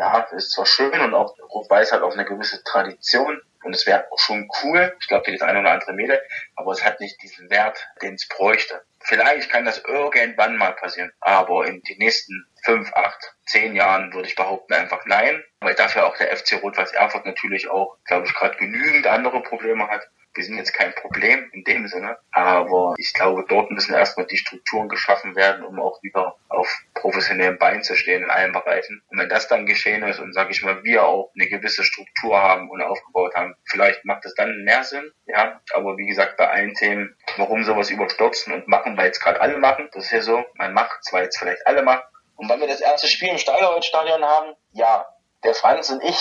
ja, 0.00 0.26
ist 0.32 0.52
zwar 0.52 0.64
schön 0.64 0.98
und 0.98 1.12
auch 1.12 1.36
Rot-Weiß 1.38 1.92
hat 1.92 2.00
auch 2.00 2.14
eine 2.14 2.24
gewisse 2.24 2.64
Tradition, 2.64 3.38
und 3.62 3.74
es 3.74 3.86
wäre 3.86 4.10
auch 4.10 4.18
schon 4.18 4.48
cool, 4.62 4.96
ich 4.98 5.08
glaube, 5.08 5.30
das 5.30 5.42
eine 5.42 5.60
oder 5.60 5.72
andere 5.72 5.92
Mädel, 5.92 6.18
aber 6.56 6.72
es 6.72 6.82
hat 6.82 7.00
nicht 7.00 7.20
diesen 7.22 7.50
Wert, 7.50 7.86
den 8.00 8.14
es 8.14 8.26
bräuchte. 8.26 8.82
Vielleicht 9.00 9.50
kann 9.50 9.66
das 9.66 9.84
irgendwann 9.86 10.56
mal 10.56 10.72
passieren, 10.72 11.12
aber 11.20 11.66
in 11.66 11.82
den 11.82 11.98
nächsten 11.98 12.46
fünf, 12.64 12.90
acht, 12.94 13.34
zehn 13.44 13.76
Jahren 13.76 14.14
würde 14.14 14.28
ich 14.28 14.36
behaupten 14.36 14.72
einfach 14.72 15.04
nein, 15.04 15.44
weil 15.60 15.74
dafür 15.74 16.06
auch 16.06 16.16
der 16.16 16.34
FC 16.34 16.62
Rot-Weiß 16.62 16.92
Erfurt 16.92 17.26
natürlich 17.26 17.68
auch, 17.68 17.98
glaube 18.06 18.26
ich, 18.26 18.32
gerade 18.32 18.56
genügend 18.56 19.06
andere 19.06 19.42
Probleme 19.42 19.86
hat 19.88 20.08
wir 20.34 20.44
sind 20.44 20.56
jetzt 20.56 20.72
kein 20.72 20.94
Problem 20.94 21.50
in 21.52 21.64
dem 21.64 21.88
Sinne, 21.88 22.18
aber 22.30 22.94
ich 22.98 23.12
glaube, 23.12 23.44
dort 23.48 23.70
müssen 23.70 23.94
erstmal 23.94 24.26
die 24.26 24.36
Strukturen 24.36 24.88
geschaffen 24.88 25.34
werden, 25.34 25.64
um 25.64 25.80
auch 25.80 26.02
wieder 26.02 26.36
auf 26.48 26.68
professionellen 26.94 27.58
Beinen 27.58 27.82
zu 27.82 27.96
stehen 27.96 28.22
in 28.22 28.30
allen 28.30 28.52
Bereichen. 28.52 29.02
Und 29.08 29.18
wenn 29.18 29.28
das 29.28 29.48
dann 29.48 29.66
geschehen 29.66 30.02
ist 30.02 30.20
und 30.20 30.32
sage 30.32 30.52
ich 30.52 30.62
mal, 30.62 30.84
wir 30.84 31.04
auch 31.04 31.32
eine 31.34 31.48
gewisse 31.48 31.82
Struktur 31.84 32.40
haben 32.40 32.70
und 32.70 32.82
aufgebaut 32.82 33.34
haben, 33.34 33.54
vielleicht 33.64 34.04
macht 34.04 34.24
es 34.24 34.34
dann 34.34 34.64
mehr 34.64 34.84
Sinn, 34.84 35.10
ja. 35.26 35.60
Aber 35.72 35.96
wie 35.96 36.06
gesagt, 36.06 36.36
bei 36.36 36.48
allen 36.48 36.74
Themen, 36.74 37.16
warum 37.36 37.64
sowas 37.64 37.90
überstürzen 37.90 38.52
und 38.52 38.68
machen, 38.68 38.96
weil 38.96 39.06
jetzt 39.06 39.20
gerade 39.20 39.40
alle 39.40 39.58
machen, 39.58 39.88
das 39.92 40.04
ist 40.04 40.12
ja 40.12 40.22
so, 40.22 40.44
man 40.54 40.72
macht, 40.72 41.00
weil 41.12 41.24
jetzt 41.24 41.38
vielleicht 41.38 41.66
alle 41.66 41.82
machen. 41.82 42.02
Und 42.36 42.48
wenn 42.48 42.60
wir 42.60 42.68
das 42.68 42.80
erste 42.80 43.06
Spiel 43.06 43.28
im 43.28 43.38
Steigerholzstadion 43.38 44.24
haben, 44.24 44.54
ja, 44.72 45.06
der 45.44 45.54
Franz 45.54 45.90
und 45.90 46.02
ich, 46.02 46.18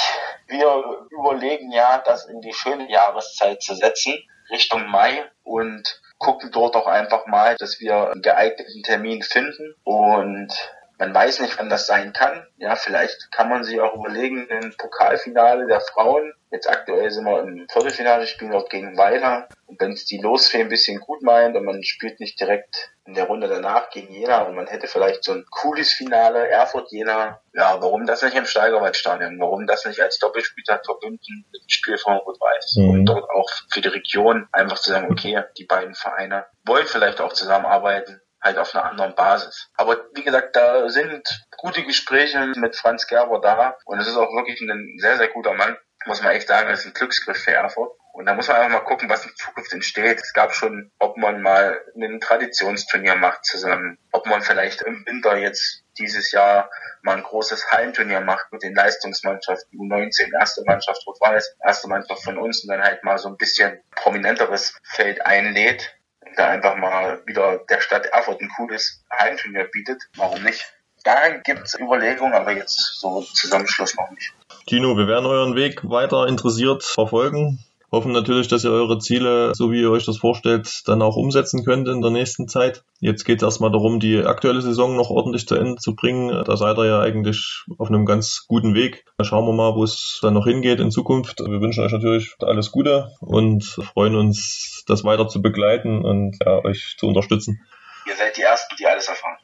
wir 0.47 1.08
überlegen 1.12 1.71
ja, 1.71 1.99
das 1.99 2.25
in 2.25 2.41
die 2.41 2.53
schöne 2.53 2.89
Jahreszeit 2.89 3.62
zu 3.62 3.75
setzen, 3.75 4.13
Richtung 4.49 4.88
Mai 4.88 5.29
und 5.43 6.01
gucken 6.17 6.51
dort 6.51 6.75
auch 6.75 6.88
einfach 6.88 7.25
mal, 7.27 7.55
dass 7.58 7.79
wir 7.79 8.12
einen 8.12 8.21
geeigneten 8.21 8.84
Termin 8.84 9.21
finden. 9.21 9.75
Und 9.84 10.53
man 11.00 11.14
weiß 11.14 11.40
nicht, 11.40 11.58
wann 11.58 11.70
das 11.70 11.88
sein 11.88 12.12
kann. 12.12 12.46
Ja, 12.58 12.76
vielleicht 12.76 13.32
kann 13.32 13.48
man 13.48 13.64
sich 13.64 13.80
auch 13.80 13.96
überlegen, 13.96 14.48
ein 14.52 14.76
Pokalfinale 14.78 15.66
der 15.66 15.80
Frauen. 15.80 16.34
Jetzt 16.52 16.70
aktuell 16.70 17.10
sind 17.10 17.24
wir 17.24 17.42
im 17.42 17.68
Viertelfinale, 17.72 18.28
spielen 18.28 18.52
dort 18.52 18.70
gegen 18.70 18.98
Weiler. 18.98 19.48
Und 19.66 19.80
wenn 19.80 19.94
es 19.94 20.06
die 20.06 20.18
Losfee 20.18 20.60
ein 20.60 20.68
bisschen 20.68 21.00
gut 21.00 21.22
meint 21.22 21.56
und 21.56 21.64
man 21.64 21.84
spielt 21.84 22.20
nicht 22.20 22.38
direkt 22.38 22.92
in 23.06 23.14
der 23.14 23.26
Runde 23.26 23.48
danach 23.48 23.90
gegen 23.92 24.12
Jena 24.12 24.42
und 24.42 24.56
man 24.56 24.68
hätte 24.68 24.88
vielleicht 24.88 25.24
so 25.24 25.32
ein 25.32 25.46
cooles 25.50 25.94
Finale, 25.94 26.50
Erfurt-Jena. 26.50 27.40
Ja, 27.54 27.82
warum 27.82 28.06
das 28.06 28.22
nicht 28.22 28.36
im 28.36 28.46
Steigerwaldstadion? 28.46 29.40
Warum 29.40 29.68
das 29.68 29.86
nicht 29.86 30.02
als 30.02 30.20
Doppelspieltag 30.20 30.86
verbunden 30.86 31.46
mit 31.52 31.62
dem 31.62 31.70
Spiel 31.70 31.98
von 31.98 32.18
Rot-Weiß? 32.18 32.76
Mhm. 32.76 32.90
Und 32.90 33.06
dort 33.06 33.30
auch 33.30 33.50
für 33.72 33.80
die 33.80 33.88
Region 33.88 34.50
einfach 34.52 34.80
zu 34.80 34.90
sagen, 34.90 35.08
okay, 35.10 35.44
die 35.58 35.66
beiden 35.66 35.96
Vereine 35.96 36.46
wollen 36.66 36.88
vielleicht 36.88 37.22
auch 37.22 37.32
zusammenarbeiten 37.32 38.20
halt 38.41 38.58
auf 38.58 38.73
einer 38.73 38.86
anderen 38.86 39.15
Basis. 39.15 39.69
Aber 39.75 39.97
wie 40.13 40.23
gesagt, 40.23 40.56
da 40.56 40.89
sind 40.89 41.28
gute 41.58 41.84
Gespräche 41.84 42.54
mit 42.56 42.75
Franz 42.75 43.08
Gerber 43.08 43.39
da 43.41 43.75
und 43.86 43.99
es 43.99 44.08
ist 44.08 44.17
auch 44.17 44.34
wirklich 44.34 44.62
ein 44.62 44.97
sehr, 44.99 45.17
sehr 45.17 45.28
guter 45.28 45.54
Mann. 45.54 45.78
Muss 46.06 46.23
man 46.23 46.32
echt 46.32 46.47
sagen, 46.47 46.69
es 46.69 46.82
ist 46.82 46.86
ein 46.88 46.93
Glücksgriff 46.93 47.38
für 47.38 47.52
Erfurt. 47.52 47.91
Und 48.13 48.25
da 48.25 48.34
muss 48.34 48.47
man 48.47 48.58
einfach 48.58 48.80
mal 48.80 48.86
gucken, 48.86 49.10
was 49.10 49.25
in 49.25 49.36
Zukunft 49.36 49.71
entsteht. 49.71 50.19
Es 50.21 50.34
gab 50.34 50.54
schon, 50.54 50.91
ob 50.99 51.15
man 51.17 51.41
mal 51.41 51.82
ein 51.95 52.19
Traditionsturnier 52.19 53.15
macht 53.15 53.45
zusammen, 53.45 53.97
ob 54.12 54.25
man 54.25 54.41
vielleicht 54.41 54.82
im 54.82 55.06
Winter 55.06 55.38
jetzt 55.38 55.84
dieses 55.97 56.32
Jahr 56.32 56.69
mal 57.02 57.17
ein 57.17 57.23
großes 57.23 57.71
Hallenturnier 57.71 58.21
macht 58.21 58.52
mit 58.52 58.63
den 58.63 58.75
Leistungsmannschaften, 58.75 59.80
U19, 59.80 60.34
erste 60.38 60.63
Mannschaft 60.65 61.06
Rot-Weiß, 61.06 61.58
erste 61.63 61.88
Mannschaft 61.88 62.23
von 62.23 62.38
uns 62.38 62.63
und 62.63 62.69
dann 62.69 62.82
halt 62.84 63.04
mal 63.04 63.17
so 63.17 63.30
ein 63.30 63.38
bisschen 63.38 63.80
prominenteres 63.91 64.78
Feld 64.84 65.25
einlädt 65.25 65.95
da 66.36 66.48
einfach 66.48 66.76
mal 66.76 67.22
wieder 67.26 67.60
der 67.70 67.82
Stadt 67.82 68.06
Erfurt 68.08 68.42
ein 68.42 68.50
cooles 68.56 69.04
Heimturnier 69.12 69.65
bietet. 69.65 70.02
Warum 70.15 70.42
nicht? 70.44 70.63
Da 71.04 71.30
gibt 71.30 71.65
es 71.65 71.80
Überlegungen, 71.80 72.34
aber 72.34 72.52
jetzt 72.52 73.00
so 73.00 73.22
Zusammenschluss 73.22 73.96
noch 73.96 74.10
nicht. 74.12 74.34
Tino, 74.68 74.98
wir 74.98 75.08
werden 75.08 75.26
euren 75.26 75.56
Weg 75.56 75.89
weiter 75.89 76.28
interessiert 76.28 76.84
verfolgen 76.84 77.60
hoffen 77.91 78.12
natürlich, 78.12 78.47
dass 78.47 78.63
ihr 78.63 78.71
eure 78.71 78.99
Ziele, 78.99 79.54
so 79.56 79.71
wie 79.71 79.82
ihr 79.82 79.91
euch 79.91 80.06
das 80.06 80.17
vorstellt, 80.17 80.82
dann 80.86 81.02
auch 81.02 81.15
umsetzen 81.15 81.65
könnt 81.65 81.88
in 81.88 82.02
der 82.02 82.12
nächsten 82.12 82.47
Zeit. 82.47 82.84
Jetzt 82.99 83.23
geht 83.23 83.38
es 83.38 83.43
erstmal 83.43 83.71
darum, 83.71 83.99
die 83.99 84.23
aktuelle 84.23 84.62
Saison 84.62 84.95
noch 84.95 85.10
ordentlich 85.10 85.47
zu 85.47 85.56
Ende 85.56 85.75
zu 85.75 85.95
bringen. 85.95 86.43
Da 86.45 86.58
seid 86.58 86.78
ihr 86.78 86.86
ja 86.86 86.99
eigentlich 86.99 87.63
auf 87.78 87.89
einem 87.89 88.06
ganz 88.06 88.45
guten 88.47 88.75
Weg. 88.75 89.06
Schauen 89.21 89.45
wir 89.45 89.54
mal, 89.54 89.75
wo 89.75 89.84
es 89.84 90.19
dann 90.21 90.34
noch 90.34 90.45
hingeht 90.45 90.80
in 90.80 90.91
Zukunft. 90.91 91.39
Wir 91.39 91.62
wünschen 91.62 91.84
euch 91.84 91.91
natürlich 91.91 92.36
alles 92.41 92.71
Gute 92.71 93.12
und 93.21 93.63
freuen 93.63 94.15
uns, 94.15 94.84
das 94.88 95.04
weiter 95.04 95.28
zu 95.28 95.41
begleiten 95.41 96.04
und 96.04 96.38
ja, 96.45 96.63
euch 96.63 96.95
zu 96.97 97.08
unterstützen. 97.08 97.62
Ihr 98.08 98.15
seid 98.15 98.38
die 98.38 98.41
Ersten, 98.41 98.75
die 98.78 98.86
alles 98.86 99.08
erfahren. 99.08 99.38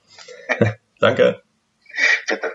Danke. 0.99 1.41
Bitte. 2.27 2.51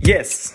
Yes. 0.00 0.54